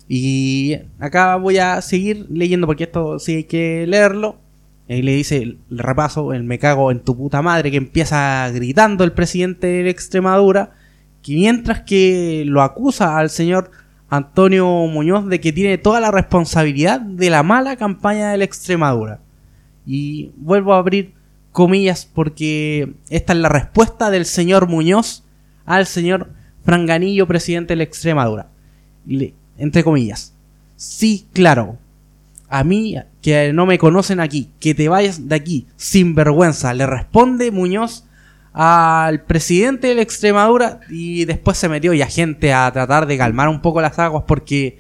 [0.07, 4.45] Y acá voy a seguir leyendo porque esto sí hay que leerlo.
[4.89, 9.03] Y le dice el repaso, el me cago en tu puta madre, que empieza gritando
[9.05, 10.73] el presidente de Extremadura.
[11.23, 13.71] Que mientras que lo acusa al señor
[14.09, 19.21] Antonio Muñoz de que tiene toda la responsabilidad de la mala campaña del Extremadura.
[19.85, 21.15] Y vuelvo a abrir
[21.51, 25.25] comillas porque esta es la respuesta del señor Muñoz
[25.65, 26.31] al señor
[26.65, 28.49] Franganillo, presidente del Extremadura.
[29.07, 30.33] Le- entre comillas.
[30.77, 31.79] Sí, claro.
[32.49, 36.87] A mí, que no me conocen aquí, que te vayas de aquí sin vergüenza, le
[36.87, 38.05] responde Muñoz
[38.53, 43.61] al presidente del Extremadura y después se metió ya gente a tratar de calmar un
[43.61, 44.79] poco las aguas porque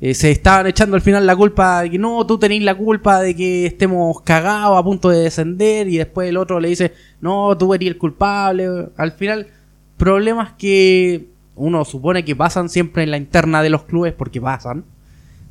[0.00, 3.20] eh, se estaban echando al final la culpa de que no, tú tenés la culpa
[3.20, 7.58] de que estemos cagados a punto de descender y después el otro le dice, no,
[7.58, 8.66] tú eres el culpable.
[8.96, 9.48] Al final,
[9.96, 14.84] problemas que uno supone que pasan siempre en la interna de los clubes porque pasan,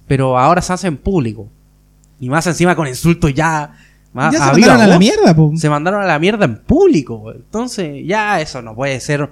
[0.08, 1.50] pero ahora se hacen público.
[2.20, 3.74] Y más encima con insultos ya...
[4.14, 5.52] más Ya se mandaron a la mierda, po.
[5.56, 7.32] Se mandaron a la mierda en público.
[7.32, 9.30] Entonces, ya eso no puede ser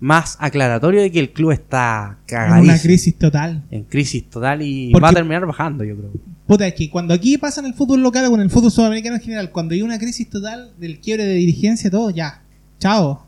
[0.00, 2.72] más aclaratorio de que el club está En cagadísimo.
[2.72, 3.62] una crisis total.
[3.70, 6.10] En crisis total y Porque- va a terminar bajando, yo creo.
[6.46, 9.14] Puta, es que cuando aquí pasa en el fútbol local o en el fútbol sudamericano
[9.16, 12.42] en general, cuando hay una crisis total del quiebre de dirigencia, todo, ya.
[12.80, 13.26] Chao.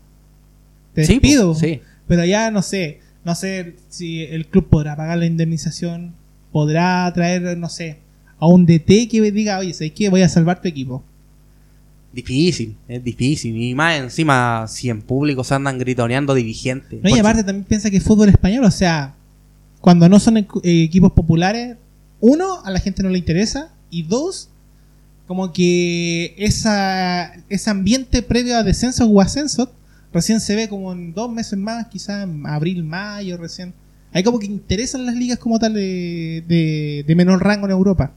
[0.93, 1.55] Te Sí, despido.
[1.55, 1.81] sí.
[2.07, 2.99] Pero ya no sé.
[3.23, 6.13] No sé si el club podrá pagar la indemnización.
[6.51, 7.99] Podrá traer, no sé,
[8.39, 10.09] a un DT que diga, oye, ¿sabes qué?
[10.09, 11.03] Voy a salvar tu equipo.
[12.13, 13.61] Difícil, es difícil.
[13.61, 17.03] Y más encima, si en público se andan gritoneando dirigentes.
[17.03, 19.15] No, y aparte también piensa que es fútbol español, o sea,
[19.81, 21.75] cuando no son eh, equipos populares,
[22.21, 24.49] uno, a la gente no le interesa, y dos,
[25.27, 29.71] como que esa, ese ambiente previo a descenso o ascenso
[30.13, 33.73] recién se ve como en dos meses más, quizás en abril, mayo, recién.
[34.13, 38.13] Hay como que interesan las ligas como tal de, de, de menor rango en Europa.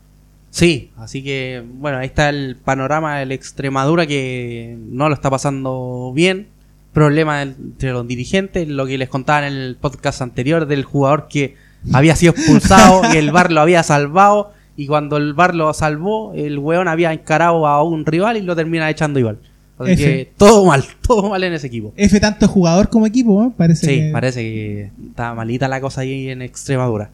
[0.50, 6.12] Sí, así que bueno, ahí está el panorama del Extremadura que no lo está pasando
[6.14, 6.48] bien.
[6.92, 11.54] Problema entre los dirigentes, lo que les contaba en el podcast anterior del jugador que
[11.92, 14.52] había sido expulsado y el VAR lo había salvado.
[14.76, 18.56] Y cuando el VAR lo salvó, el weón había encarado a un rival y lo
[18.56, 19.38] termina echando igual.
[19.78, 20.02] Así F.
[20.02, 21.92] que todo mal, todo mal en ese equipo.
[21.96, 23.50] F tanto jugador como equipo, ¿eh?
[23.56, 27.10] parece Sí, que- parece que está malita la cosa ahí en Extremadura.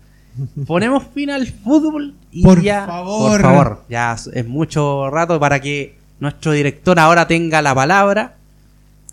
[0.66, 2.86] Ponemos fin al fútbol y Por ya.
[2.86, 3.30] favor.
[3.32, 8.34] Por favor, ya es mucho rato para que nuestro director ahora tenga la palabra.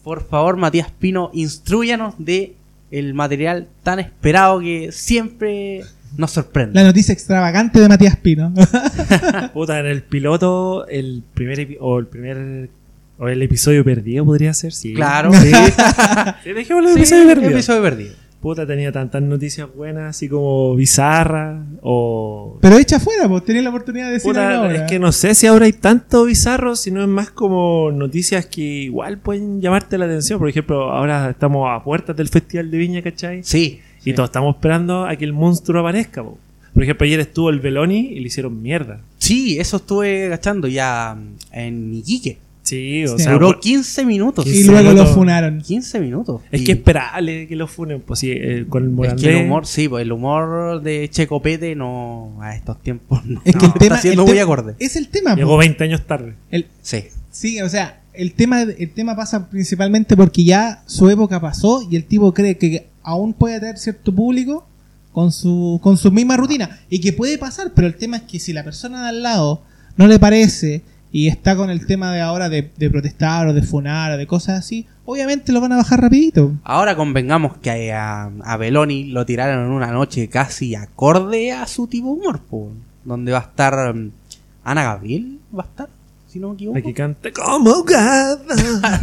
[0.03, 2.55] Por favor, Matías Pino, instruyanos de
[2.89, 5.81] el material tan esperado que siempre
[6.17, 6.73] nos sorprende.
[6.73, 8.51] La noticia extravagante de Matías Pino.
[9.53, 12.69] Puta, en el piloto, el primer epi- o el primer
[13.17, 14.93] o el episodio perdido podría ser, sí.
[14.95, 15.51] Claro, Sí.
[15.53, 15.73] sí.
[16.43, 17.51] Sí, dejémoslo en Sí, episodio perdido.
[17.51, 18.13] episodio perdido.
[18.41, 23.69] Puta, tenía tantas noticias buenas, así como bizarra o Pero echa fuera, pues tenés la
[23.69, 24.75] oportunidad de decirlo Puta, ahora.
[24.75, 28.61] es que no sé si ahora hay tanto bizarro, sino es más como noticias que
[28.61, 30.39] igual pueden llamarte la atención.
[30.39, 33.43] Por ejemplo, ahora estamos a puertas del Festival de Viña, ¿cachai?
[33.43, 33.79] Sí.
[33.99, 34.13] Y sí.
[34.13, 36.23] todos estamos esperando a que el monstruo aparezca.
[36.23, 36.39] po.
[36.73, 39.01] Por ejemplo, ayer estuvo el Beloni y le hicieron mierda.
[39.19, 41.15] Sí, eso estuve gastando ya
[41.51, 42.39] en Iquique.
[42.63, 43.23] Sí, o Sí.
[43.23, 44.45] sea, Duró por- 15 minutos.
[44.45, 45.61] y 15 luego lo funaron.
[45.61, 46.41] 15 minutos.
[46.51, 49.21] es Y- que esperable que lo funen, pues sí, eh, con el Es Morandé.
[49.23, 53.55] que el humor, sí, pues el humor de Checopete no, a estos tiempos no, Es
[53.55, 54.75] que el no tema, está siendo el muy acorde.
[54.79, 55.35] Es el tema.
[55.35, 55.57] Llegó po.
[55.57, 56.35] 20 años tarde.
[56.51, 61.39] El- Sí, sí, o sea, el tema, el tema pasa principalmente porque ya su época
[61.41, 64.67] pasó y el tipo cree que aún puede tener cierto público
[65.13, 66.79] con su, con su misma rutina.
[66.89, 69.63] Y que puede pasar, pero el tema es que si la persona de al lado
[69.97, 74.11] no le parece y está con el tema de ahora de, protestar o de funar
[74.13, 76.53] o de cosas así, obviamente lo van a bajar rapidito.
[76.63, 81.87] Ahora convengamos que a, a Beloni lo tiraron en una noche casi acorde a su
[81.87, 82.71] tipo humor, po,
[83.03, 84.11] donde va a estar mm,
[84.63, 85.89] Ana Gabriel, va a estar,
[86.31, 86.77] si no me equivoco.
[86.79, 89.01] Aquí cante como gata.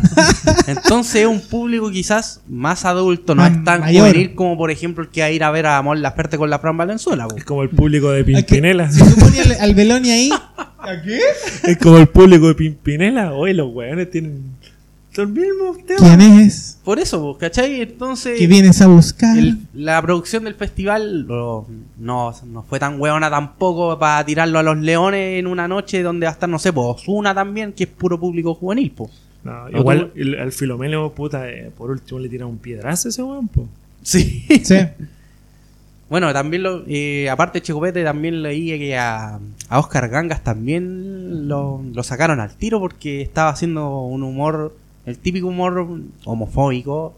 [0.66, 4.06] Entonces es un público quizás más adulto, no es tan mayor.
[4.08, 6.48] juvenil como por ejemplo el que va a ir a ver a Amor Laferte con
[6.48, 7.28] la Fran Valenzuela.
[7.28, 7.36] po.
[7.36, 8.90] Es como el público de Es que, Pimpinela.
[8.90, 10.30] si tú ponías al, al Beloni ahí.
[10.78, 11.20] ¿A qué?
[11.64, 13.34] Es como el público de Pimpinela.
[13.34, 14.56] Oye, los weones tienen
[15.18, 16.02] los mismos temas.
[16.02, 16.78] ¿Quién es?
[16.84, 17.82] Por eso, ¿cachai?
[17.82, 19.36] Entonces ¿Qué vienes a buscar?
[19.36, 21.66] el- la producción del festival lo-
[21.98, 26.26] no, no fue tan hueona tampoco para tirarlo a los leones en una noche donde
[26.26, 29.10] va a estar, no sé, pues Osuna también, que es puro público juvenil, pues.
[29.44, 33.22] No, igual el- al Filomeno, puta, eh, por último le tiran un piedrazo a ese
[33.22, 33.66] weón, po.
[34.02, 34.44] Sí.
[34.64, 34.76] Sí.
[36.10, 39.38] Bueno, también lo, eh, aparte de Checopete, también leí que a,
[39.68, 44.74] a Oscar Gangas también lo, lo sacaron al tiro porque estaba haciendo un humor,
[45.08, 47.14] el típico humor homofóbico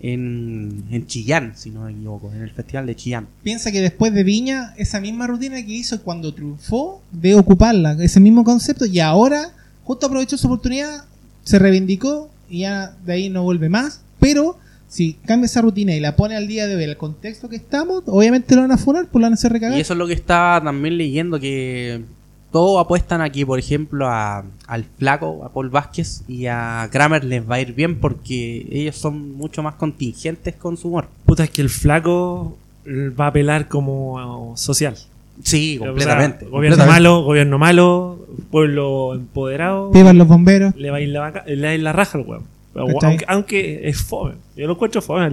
[0.00, 3.28] en, en Chillán, si no me equivoco, en el festival de Chillán.
[3.42, 8.20] Piensa que después de Viña, esa misma rutina que hizo cuando triunfó, de ocuparla, ese
[8.20, 9.52] mismo concepto, y ahora
[9.84, 11.04] justo aprovechó su oportunidad,
[11.44, 14.02] se reivindicó y ya de ahí no vuelve más.
[14.18, 14.58] Pero
[14.88, 18.02] si cambia esa rutina y la pone al día de hoy, al contexto que estamos,
[18.06, 19.78] obviamente lo van a funar, pues lo van a hacer recagar.
[19.78, 22.04] Y eso es lo que estaba también leyendo, que
[22.52, 27.48] todos apuestan aquí, por ejemplo, a, al Flaco, a Paul Vázquez y a Kramer les
[27.48, 31.08] va a ir bien porque ellos son mucho más contingentes con su humor.
[31.26, 32.56] Puta, es que el flaco
[32.88, 34.96] va a apelar como social.
[35.42, 36.44] Sí, O sea, completamente.
[36.46, 36.92] gobierno completamente.
[36.92, 39.90] malo, gobierno malo, pueblo empoderado.
[39.90, 40.74] Vivan los bomberos.
[40.76, 43.10] Le va a ir la, vaca- le va a ir la raja al ¿Cachai?
[43.10, 44.34] Aunque, aunque es fome.
[44.56, 45.28] Yo lo encuentro fome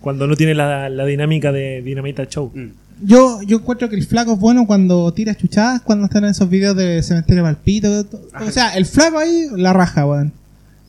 [0.00, 2.52] cuando no tiene la, la dinámica de Dinamita Show.
[2.54, 2.66] Mm.
[3.02, 6.48] Yo, yo encuentro que el flaco es bueno cuando tira chuchadas, cuando están en esos
[6.48, 8.06] videos de Cementerio Palpito.
[8.40, 10.32] O sea, el flaco ahí la raja, weón.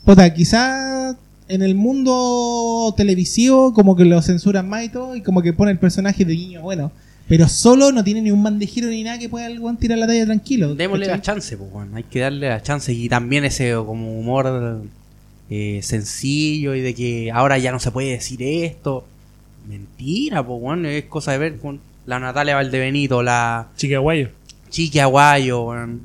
[0.05, 1.15] Puta, quizá
[1.47, 5.71] en el mundo televisivo como que lo censuran más y todo, y como que pone
[5.71, 6.91] el personaje de niño bueno.
[7.27, 10.07] Pero solo no tiene ni un bandejero ni nada que pueda el weón tirar la
[10.07, 10.73] talla tranquilo.
[10.73, 11.17] Démosle ¿cachai?
[11.17, 14.81] la chance, pues, bueno, hay que darle la chance y también ese como humor
[15.51, 19.05] eh, sencillo y de que ahora ya no se puede decir esto.
[19.67, 21.79] Mentira, pues, bueno, es cosa de ver con
[22.09, 24.29] la Natalia Valdebenito, la Chiquiaguayo.
[24.69, 26.01] Chiqui Aguayo, weón.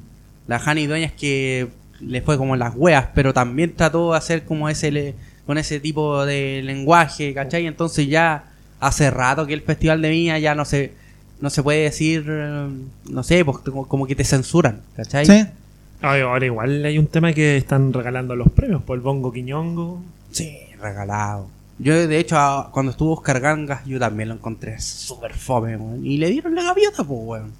[0.47, 1.69] la Jani Dueñas que
[2.01, 5.15] le fue como las weas, pero también trató de hacer como ese le-
[5.47, 7.67] con ese tipo de lenguaje, ¿cachai?
[7.67, 8.45] Entonces ya
[8.81, 10.93] hace rato que el Festival de Viña ya no se
[11.41, 15.27] no se puede decir, no sé, pues como, como que te censuran, ¿cachai?
[15.27, 15.45] Sí.
[16.01, 20.01] Ay, ahora igual hay un tema que están regalando los premios por el Bongo Quiñongo.
[20.31, 21.49] Sí, regalado.
[21.79, 22.37] Yo, de hecho,
[22.73, 26.07] cuando estuvo Oscar Gangas, yo también lo encontré súper fome, weón.
[26.07, 27.53] Y le dieron la gaviota, pues, weón.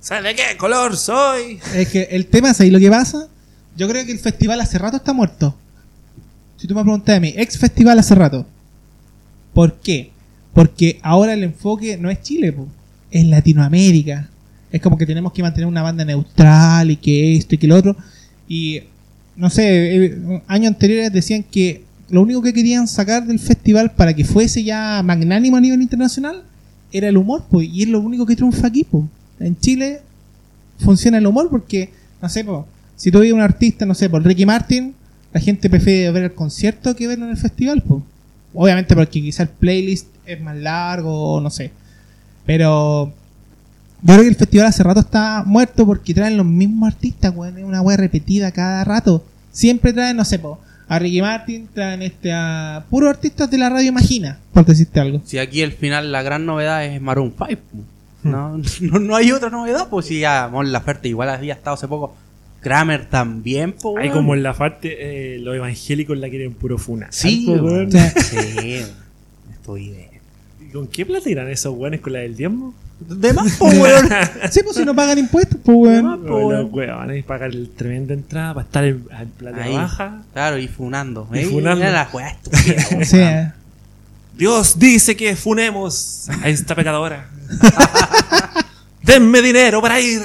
[0.00, 1.60] ¿Sabes de qué color soy?
[1.74, 3.28] Es que el tema es ahí lo que pasa.
[3.76, 5.54] Yo creo que el festival hace rato está muerto.
[6.56, 8.44] Si tú me preguntas a mí, ex festival hace rato.
[9.54, 10.10] ¿Por qué?
[10.52, 12.66] Porque ahora el enfoque no es Chile, po,
[13.10, 14.28] es Latinoamérica.
[14.72, 17.76] Es como que tenemos que mantener una banda neutral y que esto y que lo
[17.76, 17.96] otro.
[18.48, 18.82] Y
[19.36, 24.12] no sé, eh, años anteriores decían que lo único que querían sacar del festival para
[24.14, 26.44] que fuese ya magnánimo a nivel internacional
[26.92, 29.04] era el humor, pues, y es lo único que triunfa aquí, pues.
[29.40, 30.02] En Chile
[30.78, 31.90] funciona el humor porque,
[32.20, 34.94] no sé, po, si tú ves un artista, no sé, por Ricky Martin,
[35.32, 38.02] la gente prefiere ver el concierto que verlo en el festival, po.
[38.52, 41.70] Obviamente porque quizá el playlist es más largo, no sé.
[42.44, 43.06] Pero
[44.02, 47.56] yo creo que el festival hace rato está muerto porque traen los mismos artistas, weón.
[47.56, 49.24] Es una weá repetida cada rato.
[49.50, 50.60] Siempre traen, no sé, po,
[50.92, 55.22] a Ricky Martin, traen este a puros artistas de la radio Imagina, por decirte algo.
[55.24, 57.62] Si aquí al final la gran novedad es Maroon 5,
[58.24, 61.88] no, no, no hay otra novedad, pues si ya Mon Laferte igual había estado hace
[61.88, 62.14] poco.
[62.60, 64.04] Kramer también, pues.
[64.04, 67.08] Hay como en la parte, eh, los evangélicos la quieren puro funa.
[67.10, 67.46] Sí.
[68.30, 68.80] Sí,
[69.50, 70.11] estoy de.
[70.72, 72.72] ¿Y ¿Con qué plata irán esos weones con la del diezmo?
[73.00, 74.08] De más, pues, weón.
[74.50, 76.06] Sí, pues si no pagan impuestos, pues weón.
[76.06, 76.62] Ah, po, weón.
[76.62, 79.74] Los weones van a pagar el tremenda entrada para estar en, en plata Ahí.
[79.74, 80.22] baja.
[80.32, 81.28] Claro, y funando.
[81.32, 81.76] Y funando.
[81.76, 83.04] Mira la weá estúpida, weón.
[83.04, 83.52] Sí, eh.
[84.36, 87.28] Dios dice que funemos a esta pecadora.
[89.02, 90.20] Denme dinero para ir.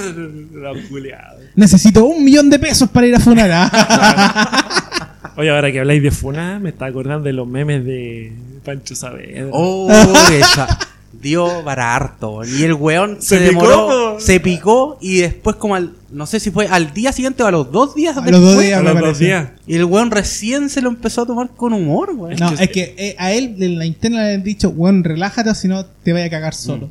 [1.56, 3.50] Necesito un millón de pesos para ir a funar.
[3.52, 5.34] ah.
[5.36, 8.34] Oye, ahora que habláis de funar, me está acordando de los memes de
[8.68, 9.48] Pancho Saavedra.
[9.52, 9.90] Oh,
[10.32, 10.78] esa.
[11.20, 12.42] Dio para harto.
[12.46, 16.40] Y el weón se, Se picó, demoró, se picó y después como al, no sé
[16.40, 18.40] si fue al día siguiente o a los dos días A después.
[18.40, 18.80] los dos días.
[18.80, 19.48] a los dos días.
[19.66, 22.36] Y el weón recién se lo empezó a tomar con humor, weón.
[22.40, 25.56] No, que- es que eh, a él en la interna le han dicho, weón, relájate
[25.56, 26.90] si no te vaya a cagar solo.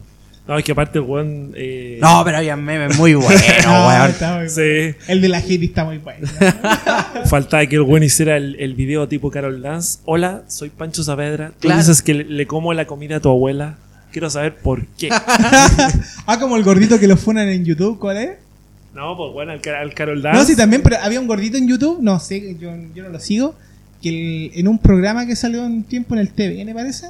[0.48, 1.52] No, es que aparte el weón.
[1.56, 4.10] Eh, No, pero había memes muy buenos, No, weón.
[4.10, 4.60] está muy Sí.
[4.60, 4.94] bueno.
[5.08, 6.26] El de la hit está muy bueno.
[7.26, 9.98] Faltaba que el weón hiciera el, el video tipo Carol Dance.
[10.04, 11.48] Hola, soy Pancho Saavedra.
[11.48, 11.78] Tú Claro.
[11.80, 13.76] dices que le, le como la comida a tu abuela.
[14.12, 15.08] Quiero saber por qué.
[16.26, 18.30] ah, como el gordito que lo funan en YouTube, ¿cuál es?
[18.94, 20.38] no, pues bueno, al, Car- al Carol Dance.
[20.40, 23.20] No, sí, también, pero había un gordito en YouTube, no sé, yo, yo no lo
[23.20, 23.54] sigo,
[24.00, 27.08] que el- en un programa que salió un tiempo en el TVN, parece,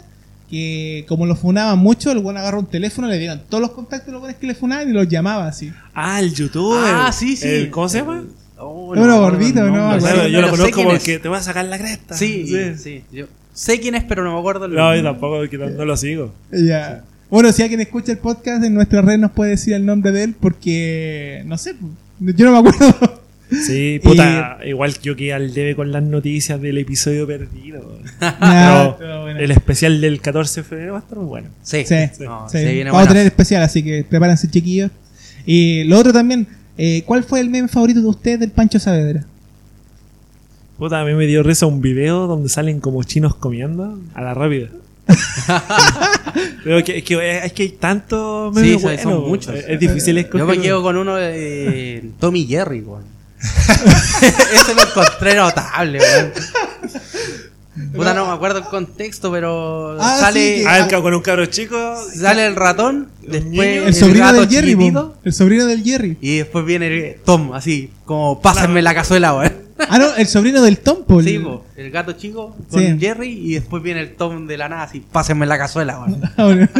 [0.49, 4.07] que como lo funaban mucho, el buen agarró un teléfono, le dieron todos los contactos
[4.07, 5.73] de los buenos que le funaban y los llamaba así.
[5.95, 6.79] Ah, el youtuber.
[6.85, 7.49] Ah, sí, sí.
[7.49, 8.25] El- ¿Cómo se llama?
[8.59, 9.99] Oh, gordito, ¿no?
[9.99, 12.15] Claro, Sí, yo lo conozco porque te va a sacar la cresta.
[12.17, 12.47] Sí,
[12.79, 14.99] sí, Yo sé quién es, pero no me acuerdo el No, nombre.
[14.99, 15.43] yo tampoco,
[15.77, 16.33] no lo sigo.
[16.53, 17.03] Ya.
[17.29, 20.23] Bueno, si alguien escucha el podcast en nuestra red nos puede decir el nombre de
[20.25, 21.75] él porque, no sé,
[22.21, 23.21] yo no me acuerdo.
[23.51, 27.99] Sí, puta, igual que yo que al debe con las noticias del episodio perdido.
[28.21, 29.39] Nah, Pero pero bueno.
[29.39, 31.49] el especial del 14 de febrero va a estar muy bueno.
[31.63, 31.95] Sí, Sí,
[32.25, 32.59] No, sí.
[32.59, 34.91] se viene Vamos a tener especial, así que prepárense chiquillos.
[35.47, 39.25] Y lo otro también, eh, ¿cuál fue el meme favorito de ustedes del Pancho Saavedra?
[40.77, 44.35] Puta, a mí me dio risa un video donde salen como chinos comiendo a la
[44.35, 44.69] rápida.
[46.65, 49.55] Pero que, es que, es que hay tantos Sí, memes buenos, son muchos.
[49.55, 50.41] Es, es difícil escoger.
[50.41, 53.05] Yo me quedo con uno de Tommy Jerry, weón.
[54.53, 56.33] Ese lo encontré notable, weón.
[57.95, 61.13] Puta, no me acuerdo el contexto, pero Ah, sale, sí, que- Ah, el ca- con
[61.15, 61.77] un cabro chico.
[62.15, 63.87] sale el ratón, después.
[63.87, 65.19] El sobrino gato del Jerry, chiquitito, po.
[65.25, 66.17] el sobrino del Jerry.
[66.21, 69.53] y después viene Tom, así, como pásenme la cazuela, weón.
[69.91, 72.97] Ah, no, el sobrino del Tom, po, el- Sí, po, el gato chico con Sí.
[72.99, 76.21] Jerry y después viene el Tom de la nada, así, pásenme la cazuela, weón.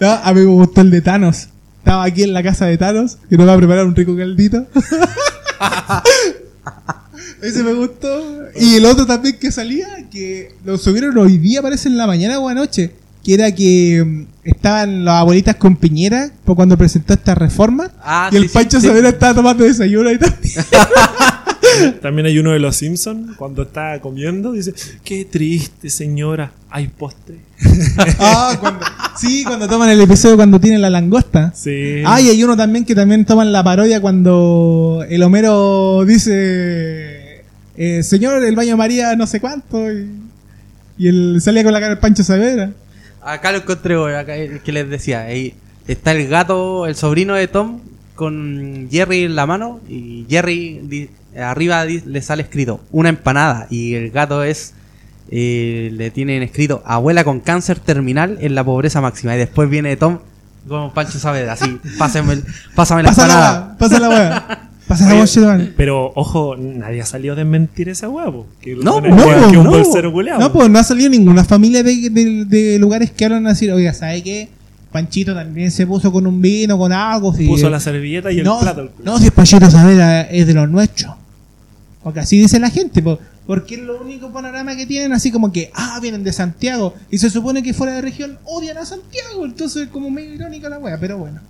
[0.00, 1.48] No, a mí me gustó el de Thanos.
[1.78, 4.64] Estaba aquí en la casa de Thanos y nos va a preparar un rico caldito.
[7.42, 8.08] Ese me gustó.
[8.58, 12.38] Y el otro también que salía, que lo subieron hoy día, parece en la mañana
[12.38, 12.92] o anoche.
[13.24, 17.90] Que era que mm, estaban las abuelitas con Piñera por cuando presentó esta reforma.
[18.02, 18.88] Ah, y el sí, sí, Pancho sí.
[18.88, 20.54] Estaba tomando desayuno ahí también.
[22.02, 24.52] También hay uno de los Simpsons cuando está comiendo.
[24.52, 26.52] Dice: Qué triste, señora.
[26.70, 27.36] Hay postre.
[28.18, 28.86] ah, cuando,
[29.18, 31.52] sí, cuando toman el episodio cuando tienen la langosta.
[31.54, 32.02] Sí.
[32.04, 37.44] Ah, y hay uno también que también toman la parodia cuando el Homero dice,
[37.76, 40.08] eh, señor, el baño María no sé cuánto, y,
[40.98, 42.72] y él salía con la cara del Pancho Saavedra.
[43.22, 45.22] Acá lo encontré, acá el que les decía.
[45.22, 45.54] ahí
[45.86, 47.80] está el gato, el sobrino de Tom,
[48.20, 49.80] con Jerry en la mano.
[49.88, 53.66] Y Jerry, di- arriba di- le sale escrito una empanada.
[53.70, 54.74] Y el gato es.
[55.32, 59.34] eh, le tienen escrito abuela con cáncer terminal en la pobreza máxima.
[59.34, 60.18] Y después viene Tom
[60.68, 61.78] con Pancho Saavedra, así.
[61.98, 62.44] Pásenme, el-
[62.74, 63.76] pásame la empanada.
[64.00, 65.22] la, pasa la Oye,
[65.76, 68.46] Pero ojo, nadie ha salido a desmentir ese huevo.
[68.60, 69.70] Que No, que- No, que, po, que un no,
[70.40, 73.70] no, pues no ha salido ninguna familia de, de- de lugares que hablan así.
[73.70, 74.48] Oiga, ¿sabe qué?
[74.92, 77.32] Panchito también se puso con un vino, con algo.
[77.34, 78.90] si- Puso la servilleta y el no, plato.
[79.04, 81.14] no, si el Panchito Saavedra es de los nuestros.
[82.02, 85.52] Porque así dice la gente, po, porque es lo único panorama que tienen, así como
[85.52, 89.44] que, ah, vienen de Santiago, y se supone que fuera de región odian a Santiago,
[89.44, 91.40] entonces como medio irónica la wea, pero bueno.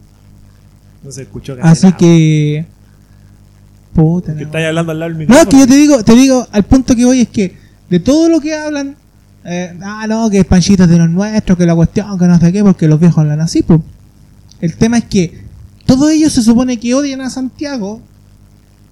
[1.03, 2.67] No se escuchó casi Así que...
[3.95, 4.35] Puta.
[4.37, 5.43] Que estáis hablando al lado del No, micrófono.
[5.43, 7.57] es que yo te digo, te digo, al punto que voy es que
[7.89, 8.97] de todo lo que hablan,
[9.45, 12.53] eh, ah, no, que Panchito es de los nuestros, que la cuestión, que no sé
[12.53, 13.81] qué, porque los viejos hablan así, pues.
[14.61, 15.41] El tema es que
[15.87, 18.01] todos ellos se supone que odian a Santiago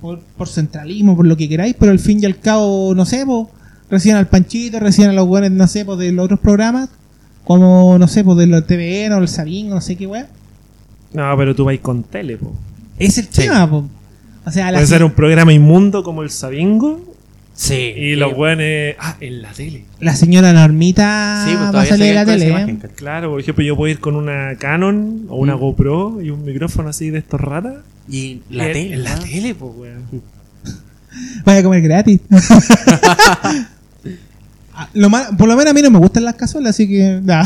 [0.00, 3.26] por, por centralismo, por lo que queráis, pero al fin y al cabo, no sé,
[3.26, 3.46] pues,
[3.90, 6.88] reciben al Panchito, reciben a los buenos, no sé, pues, de los otros programas,
[7.44, 10.28] como, no sé, pues, de los TVN o el Sabín, o no sé qué weá.
[11.12, 12.52] No, pero tú vais con tele, po.
[12.98, 13.42] Es el Sí.
[13.42, 13.84] tema, pues.
[14.46, 17.00] O sea, la Puede ser un programa inmundo como el Sabingo
[17.60, 17.74] Sí.
[17.74, 18.64] y los buenos.
[19.00, 19.84] Ah, en la tele.
[19.98, 22.78] la señora Normita Sí, pues va a todavía salir en la tele, ¿eh?
[22.94, 25.58] Claro, por ejemplo, yo puedo ir con una Canon o una Mm.
[25.58, 27.78] GoPro y un micrófono así de estos ratas.
[28.08, 28.94] Y la en, tele.
[28.94, 29.22] En la ¿no?
[29.22, 30.04] tele, pues, weón.
[31.44, 32.20] Vaya a comer gratis.
[34.80, 37.20] Ah, lo mal- por lo menos a mí no me gustan las cazuelas, así que.
[37.24, 37.44] nah.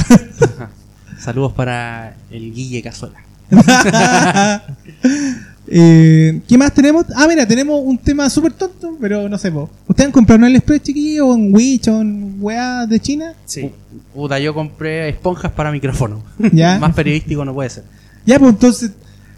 [1.19, 3.23] Saludos para el Guille Cazuela.
[5.75, 7.07] Eh, ¿Qué más tenemos?
[7.17, 9.71] Ah, mira, tenemos un tema súper tonto, pero no sé, po.
[9.89, 13.33] ¿Ustedes han comprado en AliExpress, chiquillo, o en Witch, o en weá de China?
[13.47, 13.71] Sí.
[14.15, 16.23] Puta, yo compré esponjas para micrófono.
[16.53, 16.79] Ya.
[16.81, 17.85] Más periodístico no puede ser.
[18.27, 18.91] Ya, pues entonces.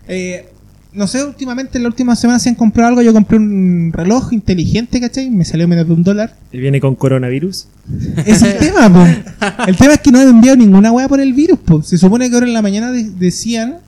[0.09, 0.49] eh,
[0.93, 3.03] no sé, últimamente, en la última semana, si han comprado algo.
[3.03, 5.28] Yo compré un reloj inteligente, ¿cachai?
[5.30, 6.35] Me salió menos de un dólar.
[6.53, 7.66] Él viene con coronavirus.
[8.26, 9.05] Es el tema, po.
[9.66, 11.82] El tema es que no han enviado ninguna weá por el virus, po.
[11.82, 13.78] Se supone que ahora en la mañana de- decían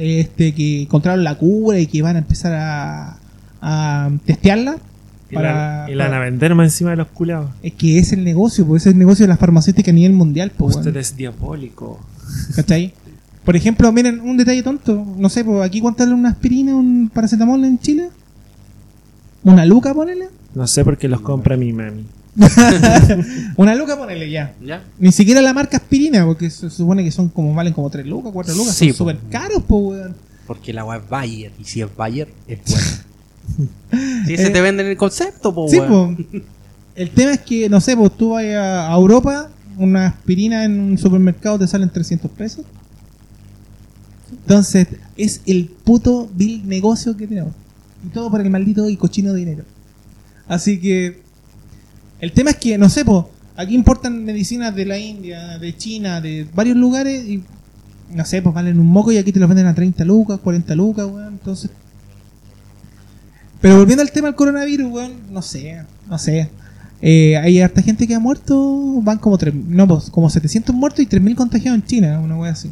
[0.00, 3.16] este, que encontraron la cura y que van a empezar a,
[3.60, 4.76] a testearla.
[5.30, 7.50] Y, Para, la, y la van a vender más encima de los culeados.
[7.62, 10.50] Es que es el negocio, pues es el negocio de las farmacéuticas a nivel mundial,
[10.56, 12.00] pues, Usted es diabólico.
[12.56, 12.94] ¿cachai?
[13.44, 15.06] Por ejemplo, miren, un detalle tonto.
[15.16, 18.08] No sé, pues aquí cuánto una aspirina, un paracetamol en Chile.
[19.44, 20.28] ¿Una luca, ponele?
[20.54, 22.04] No sé por qué los compra mi mami.
[23.56, 24.54] Una luca, ponele ya.
[24.64, 24.84] ¿Ya?
[24.98, 28.32] Ni siquiera la marca aspirina, porque se supone que son como valen como 3 lucas,
[28.32, 28.74] 4 lucas.
[28.74, 28.98] Sí, son po.
[28.98, 30.16] súper caros, pues, weón.
[30.46, 31.52] Porque la weá es Bayer.
[31.58, 32.86] Y si es Bayer, es bueno.
[34.26, 36.26] Si se te venden el concepto, po, Sí, weón.
[36.94, 40.78] El tema es que, no sé, pues tú vas a, a Europa, una aspirina en
[40.78, 42.64] un supermercado te salen 300 pesos.
[44.30, 47.52] Entonces, es el puto vil negocio que tenemos.
[48.04, 49.64] Y todo por el maldito y cochino dinero.
[50.46, 51.22] Así que,
[52.20, 53.24] el tema es que, no sé, pues,
[53.56, 57.42] aquí importan medicinas de la India, de China, de varios lugares y,
[58.14, 60.74] no sé, pues valen un moco y aquí te los venden a 30 lucas, 40
[60.74, 61.34] lucas, weón.
[61.34, 61.70] Entonces,
[63.60, 66.48] pero volviendo al tema del coronavirus, weón, no sé, no sé.
[67.02, 71.00] Eh, hay harta gente que ha muerto, van como tres, no, pues, como 700 muertos
[71.00, 72.70] y 3.000 contagiados en China, una wea así.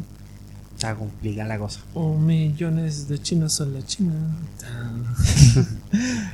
[0.75, 1.81] Está complicada la cosa.
[1.93, 4.13] Oh, millones de chinos son la China.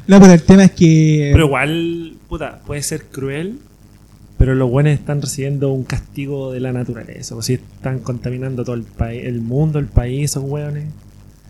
[0.08, 1.32] No, pero el tema es que...
[1.34, 3.60] Pero igual, puta, puede ser cruel,
[4.38, 7.36] pero los buenos están recibiendo un castigo de la naturaleza.
[7.36, 10.86] O si están contaminando todo el país, el mundo, el país, esos hueones.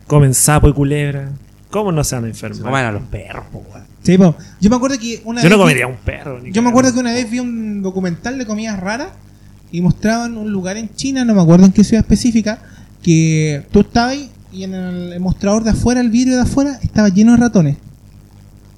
[0.06, 1.30] Comen sapo y culebra.
[1.70, 2.84] ¿Cómo no se van a Se comen enfermar?
[2.84, 3.84] a los perros, po, weón.
[4.02, 4.36] Sí, po.
[4.60, 6.40] yo me acuerdo que una Yo no vez vi- comería un perro.
[6.40, 9.08] ni Yo me acuerdo que una vez vi un documental de comidas raras
[9.72, 12.60] y mostraban un lugar en China, no me acuerdo en qué ciudad específica,
[13.02, 17.08] que tú estabas ahí y en el mostrador de afuera, el vidrio de afuera, estaba
[17.08, 17.76] lleno de ratones.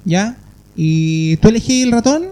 [0.03, 0.35] ¿Ya?
[0.81, 2.23] Y tú elegías el ratón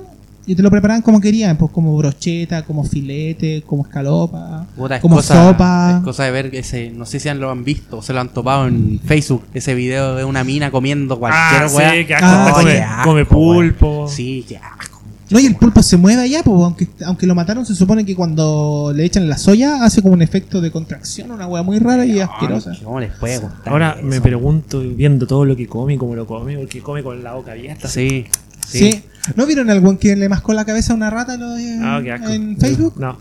[0.45, 5.01] y te lo preparaban como querían, pues como brocheta, como filete, como escalopa, Puta, es
[5.01, 5.95] como cosa, sopa.
[5.97, 8.29] Es cosa de ver ese, no sé si lo han visto o se lo han
[8.29, 11.91] topado en Facebook, ese video de una mina comiendo cualquier Ah, weá.
[11.91, 13.27] sí, que asco, Ah, come, qué asco, come weón.
[13.27, 14.07] pulpo.
[14.07, 14.86] Sí, qué asco.
[15.29, 18.15] No, y el pulpo se mueve allá, pues, aunque, aunque lo mataron, se supone que
[18.15, 22.05] cuando le echan la soya hace como un efecto de contracción, una hueá muy rara
[22.05, 22.71] y asquerosa.
[22.83, 23.61] ¿Cómo les puede gustar?
[23.73, 24.05] Ahora eso?
[24.07, 27.33] me pregunto, viendo todo lo que come y cómo lo come, porque come con la
[27.33, 27.87] boca abierta.
[27.89, 28.25] Sí,
[28.67, 28.91] Sí.
[28.91, 29.03] sí.
[29.35, 32.11] ¿No vieron algún que le mascó la cabeza a una rata lo- en, Ah, qué
[32.13, 32.29] asco.
[32.29, 32.93] en Facebook?
[32.97, 33.17] No.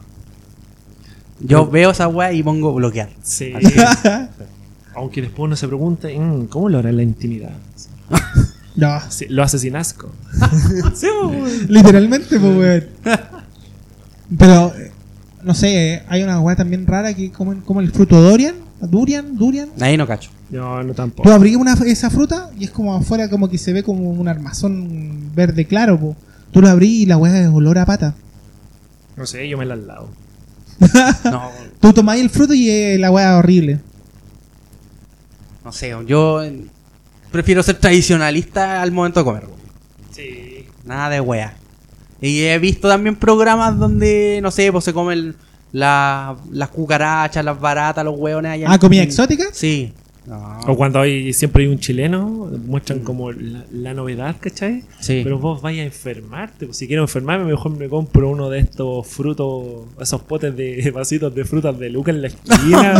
[1.40, 3.08] Yo veo esa weá y pongo bloquear.
[3.22, 3.52] Sí.
[4.94, 7.50] Aunque después uno se pregunte, "Mm, ¿cómo lo hará en la intimidad?
[8.76, 10.10] no, Sí, lo hace sin asco.
[10.94, 12.84] sí, pues, literalmente, pues, weón.
[14.38, 14.72] Pero,
[15.42, 19.68] no sé, hay una weá también rara que comen como el fruto Dorian, Durian, Durian.
[19.80, 20.30] Ahí no cacho.
[20.50, 21.30] No, no Tú tampoco.
[21.30, 25.32] abrís una, esa fruta y es como afuera como que se ve como un armazón
[25.34, 26.16] verde claro, po.
[26.52, 28.14] Tú lo abrís y la weá es olor a pata.
[29.16, 30.08] No sé, yo me la al lado.
[31.24, 31.50] No,
[31.80, 33.80] Tú tomás el fruto y eh, la weá es horrible.
[35.64, 36.42] no sé, yo
[37.36, 39.44] prefiero ser tradicionalista al momento de comer.
[40.12, 40.66] Sí.
[40.84, 41.54] Nada de wea.
[42.20, 45.36] Y he visto también programas donde, no sé, pues se comen
[45.72, 48.66] la- las cucarachas, las baratas, los hueones allá.
[48.70, 49.44] Ah, ¿comida en- exótica?
[49.52, 49.92] Sí.
[50.26, 50.60] No.
[50.66, 54.82] O cuando hay siempre hay un chileno, muestran como la, la novedad, ¿cachai?
[54.98, 55.20] Sí.
[55.22, 56.66] Pero vos vais a enfermarte.
[56.66, 61.34] Pues si quiero enfermarme, mejor me compro uno de estos frutos, esos potes de vasitos
[61.34, 62.94] de frutas de Luca en la esquina.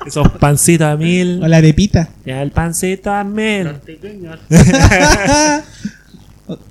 [0.06, 1.42] esos pancitos a mil.
[1.42, 2.08] O la arepita.
[2.24, 3.68] Ya el pancito a mil.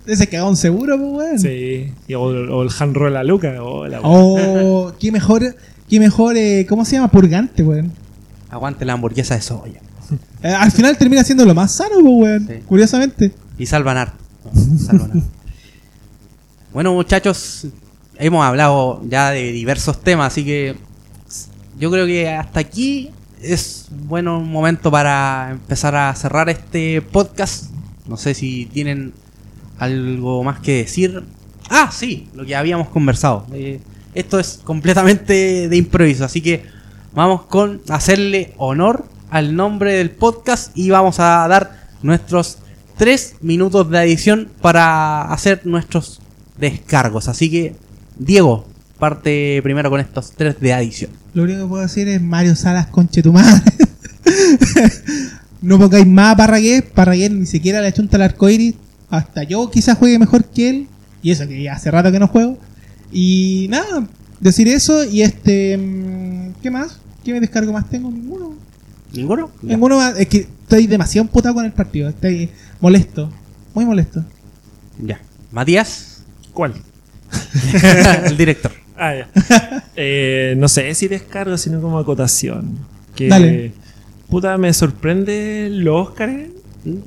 [0.05, 1.39] Ese cagón seguro, pues, weón.
[1.39, 1.91] Sí.
[2.07, 3.64] Y o, o el hand roll a Luca.
[3.64, 5.55] Oh, la Oh, qué mejor,
[5.89, 7.09] qué mejor, eh, ¿cómo se llama?
[7.09, 7.91] Purgante, weón.
[8.52, 9.82] Aguante la hamburguesa de soya.
[10.43, 12.47] Eh, al final termina siendo lo más sano, weón.
[12.47, 12.56] Sí.
[12.66, 13.32] Curiosamente.
[13.60, 14.18] Y salvan harto.
[14.86, 15.24] Salvan harto.
[16.74, 17.68] bueno, muchachos,
[18.18, 20.76] hemos hablado ya de diversos temas, así que
[21.80, 27.66] yo creo que hasta aquí es bueno un momento para empezar a cerrar este podcast.
[28.08, 29.14] No sé si tienen
[29.78, 31.24] algo más que decir.
[31.70, 33.45] Ah, sí, lo que habíamos conversado.
[33.54, 33.80] Eh,
[34.14, 36.66] esto es completamente de improviso, así que
[37.14, 42.57] vamos con hacerle honor al nombre del podcast y vamos a dar nuestros
[42.97, 46.20] tres minutos de adición para hacer nuestros
[46.57, 47.28] descargos.
[47.28, 47.76] Así que,
[48.18, 48.66] Diego,
[48.99, 51.12] parte primero con estos tres de adición.
[51.34, 53.64] Lo único que puedo decir es Mario Salas, conche tu madre.
[55.62, 56.84] no pongáis más a Parragués.
[56.84, 58.76] Parragués ni siquiera le chunta el arcoiris.
[59.09, 60.88] Hasta yo quizás juegue mejor que él.
[61.24, 62.57] Y eso que hace rato que no juego.
[63.12, 64.07] Y nada,
[64.39, 65.03] decir eso.
[65.05, 65.78] Y este.
[65.78, 66.99] mm, ¿Qué más?
[67.24, 68.09] ¿Qué me descargo más tengo?
[68.12, 68.53] Ninguno.
[69.14, 69.51] ¿Ninguno?
[69.62, 69.70] Ya.
[69.70, 70.18] Ninguno más.
[70.20, 72.09] Es que estoy demasiado emputado con el partido.
[72.09, 72.49] Estoy
[72.80, 73.30] molesto.
[73.74, 74.24] Muy molesto.
[75.03, 75.20] Ya.
[75.51, 76.74] Matías, ¿Cuál?
[78.26, 78.72] el director.
[78.97, 79.84] Ah, ya.
[79.95, 82.78] Eh, no sé si descargo, sino como acotación.
[83.16, 83.72] Que, Dale.
[84.30, 86.49] Puta, me sorprende los Óscares.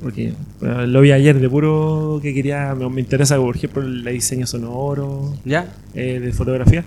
[0.01, 2.73] Porque bueno, lo vi ayer de puro que quería.
[2.75, 5.67] Me, me interesa, por ejemplo, el diseño sonoro, ¿Ya?
[5.93, 6.85] eh, de fotografía.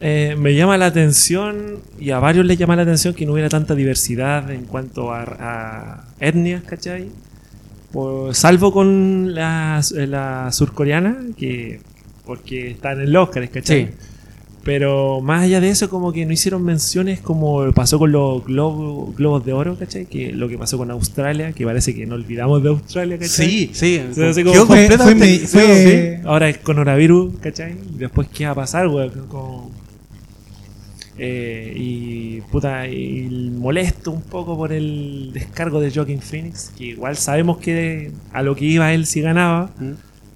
[0.00, 3.48] Eh, me llama la atención y a varios les llama la atención que no hubiera
[3.48, 7.08] tanta diversidad en cuanto a, a etnias, ¿cachai?
[7.92, 11.80] Por- salvo con la, la surcoreana, que
[12.24, 13.90] porque está en el Oscar, ¿cachai?
[14.66, 19.14] Pero más allá de eso, como que no hicieron menciones como pasó con los globo-
[19.16, 20.06] globos de oro, ¿cachai?
[20.06, 23.48] Que lo que pasó con Australia, que parece que no olvidamos de Australia, ¿cachai?
[23.48, 23.98] Sí, sí.
[24.22, 26.22] Así como fue- fue fue- sí.
[26.26, 27.76] Ahora es coronavirus, ¿cachai?
[27.96, 29.08] Después, ¿qué va a pasar, güey?
[29.30, 29.70] Como-
[31.18, 33.22] Eh, y puta, y
[33.56, 38.54] molesto un poco por el descargo de Joaquin Phoenix, que igual sabemos que a lo
[38.54, 39.92] que iba él sí ganaba, Mm.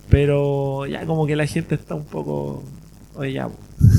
[0.09, 2.63] pero ya como que la gente está un poco.
[3.21, 3.49] Oye, ya,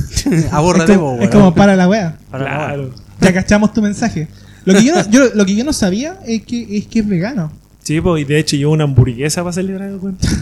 [0.51, 2.17] Abórrate, es como, es como para la wea.
[2.31, 2.91] Para la claro.
[3.21, 4.27] Ya cachamos tu mensaje.
[4.65, 7.07] Lo que yo no, yo- lo que yo no sabía es que es que es
[7.07, 7.51] vegano.
[7.83, 10.27] Sí, pues, y de hecho llevó una hamburguesa para celebrar el cuento.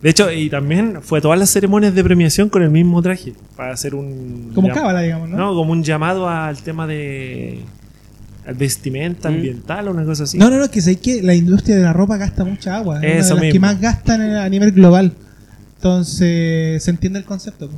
[0.00, 3.34] De hecho, y también fue a todas las ceremonias de premiación con el mismo traje,
[3.56, 4.52] para hacer un...
[4.54, 5.36] Como llam- cábala, digamos, ¿no?
[5.36, 7.58] No, como un llamado al tema de
[8.46, 9.34] al vestimenta Mm.
[9.34, 10.38] ambiental o una cosa así.
[10.38, 12.98] No, no, no, que sé que la industria de la ropa gasta mucha agua.
[12.98, 15.12] Es una Eso de las que más gastan a nivel global.
[15.78, 17.70] Entonces, se entiende el concepto.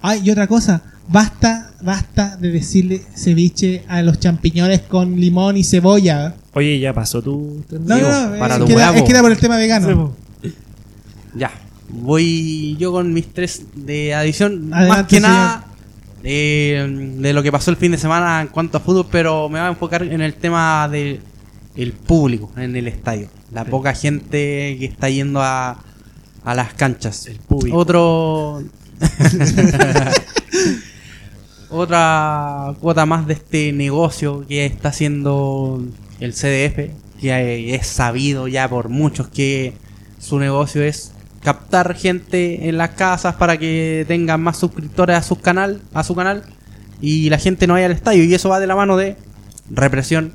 [0.00, 5.64] Ah, y otra cosa, basta, basta de decirle ceviche a los champiñones con limón y
[5.64, 6.36] cebolla.
[6.54, 7.64] Oye, ya pasó tu...
[7.70, 8.96] No, no, no, para es, tu que era, huevo.
[8.98, 10.14] es que era por el tema vegano.
[11.34, 11.50] Ya.
[11.88, 14.68] Voy yo con mis tres de adición.
[14.68, 15.30] Más Adelante, que señor.
[15.30, 15.64] nada
[16.22, 19.58] eh, de lo que pasó el fin de semana en cuanto a fútbol, pero me
[19.58, 21.20] voy a enfocar en el tema del
[21.74, 23.28] el público en el estadio.
[23.52, 23.70] La Sí.
[23.70, 25.82] poca gente que está yendo a,
[26.50, 27.26] a las canchas.
[27.26, 27.76] El público.
[27.76, 28.62] Otro.
[31.70, 35.82] Otra cuota más de este negocio que está haciendo
[36.18, 36.90] el CDF,
[37.20, 39.74] que es sabido ya por muchos que
[40.18, 45.36] su negocio es captar gente en las casas para que tengan más suscriptores a su
[45.36, 46.42] canal, a su canal
[47.02, 49.16] y la gente no vaya al estadio y eso va de la mano de
[49.70, 50.32] represión,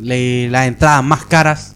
[0.00, 1.74] le- las entradas más caras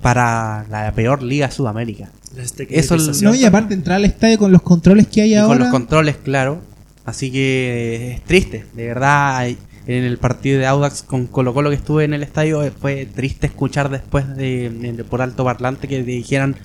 [0.00, 2.08] para la peor liga de Sudamérica.
[2.36, 5.44] Este Eso No, y aparte entrar al estadio con los controles que hay y con
[5.44, 5.58] ahora.
[5.60, 6.60] los controles, claro.
[7.04, 9.48] Así que es triste, de verdad.
[9.86, 13.06] En el partido de Audax con Colo Colo que estuve en el estadio eh, fue
[13.06, 16.56] triste escuchar después de, de- por alto parlante que dijeran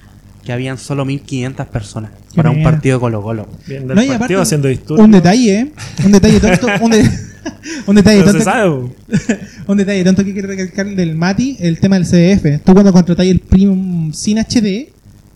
[0.43, 3.47] que habían solo 1500 personas Qué para un partido de Colo Colo.
[3.65, 5.05] Viendo No, el y aparte, partido haciendo disturbios.
[5.05, 5.71] un detalle, ¿eh?
[6.05, 6.67] Un detalle tonto.
[6.81, 7.09] un, de-
[7.87, 8.95] un detalle No se tonto.
[9.67, 12.61] Un detalle tonto que quiero recalcar del Mati, el tema del CDF.
[12.65, 14.89] Tú cuando contratáis el Premium sin HD,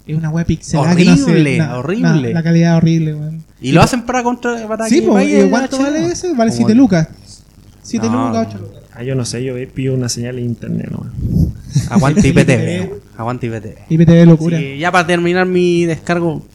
[0.07, 2.03] es una web pixelada que no se- Horrible, na- horrible.
[2.03, 3.43] na- la calidad horrible, weón.
[3.61, 6.27] Y lo hacen para contra para Sí, que pues, vaya ¿y ¿cuánto vale ese?
[6.33, 7.07] Vale Como- 7 lucas.
[7.83, 8.27] 7 No.
[8.27, 8.83] lucas, 8 lucas.
[8.93, 11.05] Ah, yo no sé, yo pido una señal en internet, ¿no?
[11.89, 12.41] Aguante IPTV.
[12.41, 12.91] IPTV.
[13.17, 13.75] Aguante IPTV.
[13.89, 14.57] IPTV locura.
[14.59, 16.45] Sí, ya para terminar mi descargo,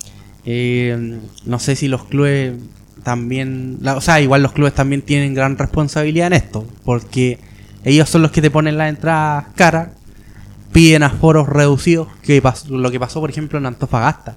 [0.45, 2.55] eh, no sé si los clubes
[3.03, 7.39] también, la- o sea, igual los clubes también tienen gran responsabilidad en esto, porque
[7.85, 9.89] ellos son los que te ponen las entradas caras,
[10.73, 14.37] piden aforos reducidos, que pasó- lo que pasó por ejemplo en Antofagasta,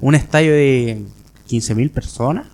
[0.00, 1.02] un estadio de
[1.48, 2.46] 15.000 personas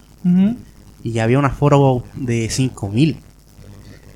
[1.02, 3.16] y había un aforo de 5.000.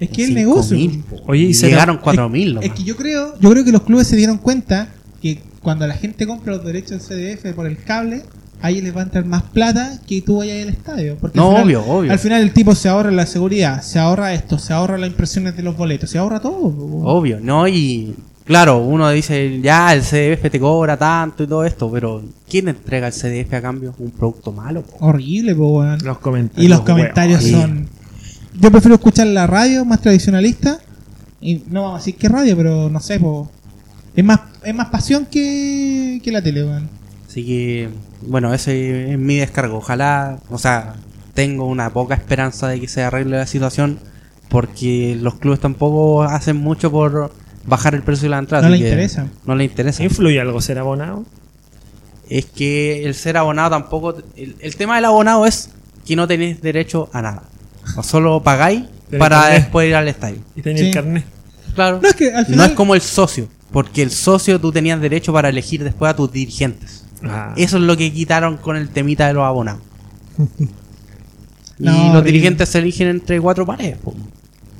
[0.00, 0.76] Es que el negocio.
[0.76, 1.16] 5.000, po.
[1.28, 2.48] Oye, y llegaron 4.000.
[2.48, 2.70] Es nomás.
[2.78, 4.88] que yo creo, yo creo que los clubes se dieron cuenta
[5.22, 8.22] que cuando la gente compra los derechos del CDF por el cable,
[8.60, 11.16] ahí les va a entrar más plata que tú vayas al estadio.
[11.18, 12.12] Porque No, al final, obvio, obvio.
[12.12, 15.56] Al final el tipo se ahorra la seguridad, se ahorra esto, se ahorra las impresiones
[15.56, 16.66] de los boletos, se ahorra todo.
[17.04, 17.66] Obvio, ¿no?
[17.68, 18.14] Y
[18.44, 23.08] claro, uno dice, ya, el CDF te cobra tanto y todo esto, pero ¿quién entrega
[23.08, 23.94] el CDF a cambio?
[23.98, 24.82] Un producto malo.
[24.82, 24.96] po.
[25.00, 25.98] Horrible, po, weón.
[26.04, 26.64] Los comentarios.
[26.64, 26.86] Y los weón.
[26.86, 27.52] comentarios sí.
[27.52, 27.88] son.
[28.60, 30.78] Yo prefiero escuchar la radio más tradicionalista.
[31.40, 33.50] Y no vamos a decir que radio, pero no sé, po.
[34.16, 36.88] Es más, es más pasión que, que la tele, weón.
[37.28, 37.88] Así que,
[38.22, 39.78] bueno, ese es mi descargo.
[39.78, 40.94] Ojalá, o sea,
[41.34, 43.98] tengo una poca esperanza de que se arregle la situación,
[44.48, 47.32] porque los clubes tampoco hacen mucho por
[47.66, 48.68] bajar el precio de la entrada.
[48.68, 49.26] No que interesa.
[49.46, 50.02] No le interesa.
[50.04, 51.24] ¿Influye algo ser abonado?
[52.30, 54.16] es que el ser abonado tampoco.
[54.36, 55.70] El, el tema del abonado es
[56.06, 57.42] que no tenéis derecho a nada.
[57.96, 58.84] O solo pagáis
[59.18, 59.62] para carnet.
[59.62, 60.38] después ir al estadio.
[60.56, 60.88] Y tenía Sí.
[60.88, 61.24] el carnet.
[61.74, 62.00] Claro.
[62.02, 62.70] No, es que al No final.
[62.70, 66.32] es como el socio, porque el socio tú tenías derecho para elegir después a tus
[66.32, 67.04] dirigentes.
[67.22, 67.52] Ah.
[67.56, 69.80] Eso es lo que quitaron con el temita de los abonados.
[70.58, 70.64] y
[71.78, 72.22] No, los horrible.
[72.32, 74.14] dirigentes se eligen entre cuatro paredes, po.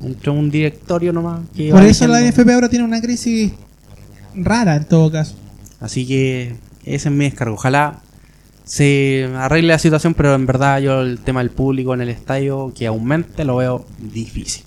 [0.03, 1.41] Entre un directorio nomás.
[1.55, 2.21] que Por eso la.
[2.21, 3.51] NFP ahora tiene una crisis
[4.35, 5.35] rara en todo caso.
[5.79, 7.55] Así que ese es mi descargo.
[7.55, 8.01] Ojalá
[8.63, 12.73] se arregle la situación, pero en verdad yo el tema del público en el estadio
[12.75, 14.63] que aumente lo veo difícil.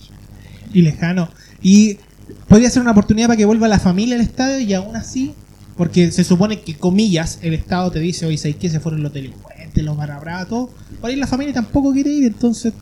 [0.72, 1.28] Y lejano.
[1.62, 1.98] Y
[2.46, 5.34] podría ser una oportunidad para que vuelva la familia al estadio y aún así,
[5.76, 8.68] porque se supone que, comillas, el Estado te dice, oye, ¿sabes qué?
[8.68, 10.70] Se fueron los delincuentes, gente lo para brava, todo.
[11.00, 12.72] Por ahí la familia tampoco quiere ir, entonces.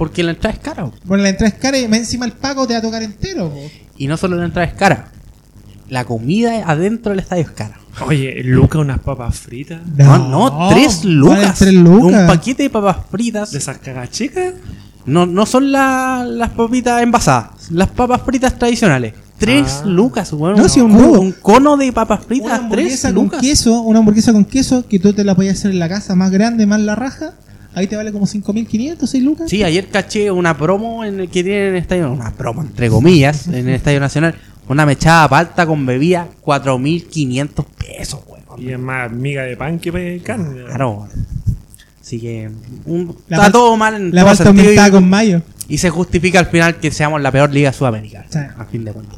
[0.00, 0.86] Porque la entrada es cara.
[0.86, 0.94] po.
[1.04, 3.50] Bueno, la entrada es cara y más encima el pago te va a tocar entero,
[3.50, 3.60] po.
[3.98, 5.08] Y no solo la entrada es cara.
[5.90, 7.78] La comida adentro del estadio es cara.
[8.06, 9.80] Oye, Luca, unas papas fritas.
[9.98, 11.58] No, no, tres lucas.
[11.58, 12.22] tres lucas.
[12.22, 13.50] Un paquete de papas fritas.
[13.52, 14.54] De esas cagas chicas.
[15.04, 19.12] No, no son la- las papitas envasadas, las papas fritas tradicionales.
[19.38, 19.86] Tres Ah.
[19.86, 20.56] lucas, weón.
[20.56, 23.40] No, sí, un cono- un cono de papas Una fritas, tres hamburguesa con lucas.
[23.40, 26.30] queso, una hamburguesa con queso que tú te la podías hacer en la casa más
[26.30, 27.34] grande, más la raja.
[27.74, 29.48] Ahí te vale como 5.500, 6 lucas.
[29.50, 32.88] Sí, ayer caché una promo en el que tienen en el estadio, una promo entre
[32.90, 34.34] comillas, en el Estadio Nacional.
[34.68, 38.60] Una mechada palta con bebida, 4.500 pesos, weón.
[38.62, 40.64] Y es más miga de pan que carne.
[40.64, 41.08] Claro.
[42.00, 42.50] Así que
[42.86, 45.42] un- La está pal- todo mal en La aumentada y, con mayo.
[45.68, 48.26] y se justifica al final que seamos la peor liga sudamericana.
[48.30, 48.38] Sí.
[48.38, 49.16] A fin de cuentas.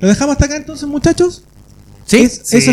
[0.00, 1.44] ¿Lo dejamos hasta acá entonces, muchachos?
[2.04, 2.72] Sí, Es- sí, eso.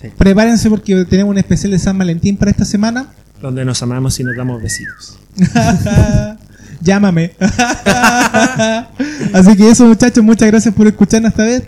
[0.00, 0.08] Sí.
[0.16, 3.12] prepárense porque tenemos un especial de San Valentín para esta semana.
[3.42, 5.18] Donde nos amamos y nos damos besitos.
[6.80, 7.32] Llámame.
[9.32, 11.62] Así que eso, muchachos, muchas gracias por escucharnos esta vez.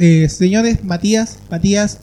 [0.00, 1.98] Eh, señores, Matías, Matías,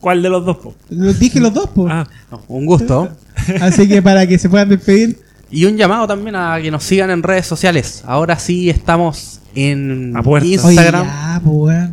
[0.00, 0.74] ¿Cuál de los dos, po?
[0.90, 1.92] los dije los dos, pues.
[1.92, 3.08] Ah, No, un gusto.
[3.60, 5.18] Así que para que se puedan despedir.
[5.50, 8.02] Y un llamado también a que nos sigan en redes sociales.
[8.06, 10.14] Ahora sí estamos en.
[10.24, 11.06] Oye, Instagram.
[11.06, 11.88] ya, pues.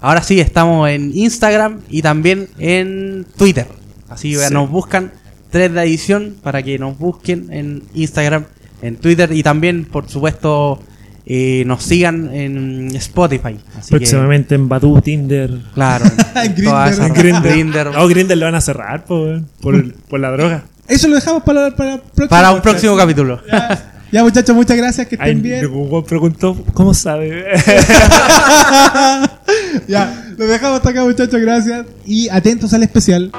[0.00, 3.66] Ahora sí estamos en Instagram y también en Twitter.
[4.08, 4.54] Así que Sí.
[4.54, 5.12] nos buscan
[5.50, 8.44] 3 de edición para que nos busquen en Instagram,
[8.82, 10.80] en Twitter y también, por supuesto,
[11.24, 13.56] eh, nos sigan en Spotify.
[13.78, 15.50] Así próximamente en Badu, Tinder.
[15.74, 16.04] claro,
[16.36, 17.90] en Grindr.
[17.92, 19.42] No, Grindr lo van a cerrar, por,
[19.74, 20.64] el- por la droga.
[20.88, 22.74] Eso lo dejamos para, para, el próximo Para un podcast.
[22.76, 23.40] próximo capítulo.
[23.50, 25.66] Ya, ya, muchachos, muchas gracias, que Ay, estén bien.
[25.66, 27.44] un weón preguntó, ¿cómo sabe?
[29.88, 31.86] ya, lo dejamos hasta acá, muchachos, gracias.
[32.04, 33.32] Y atentos al especial.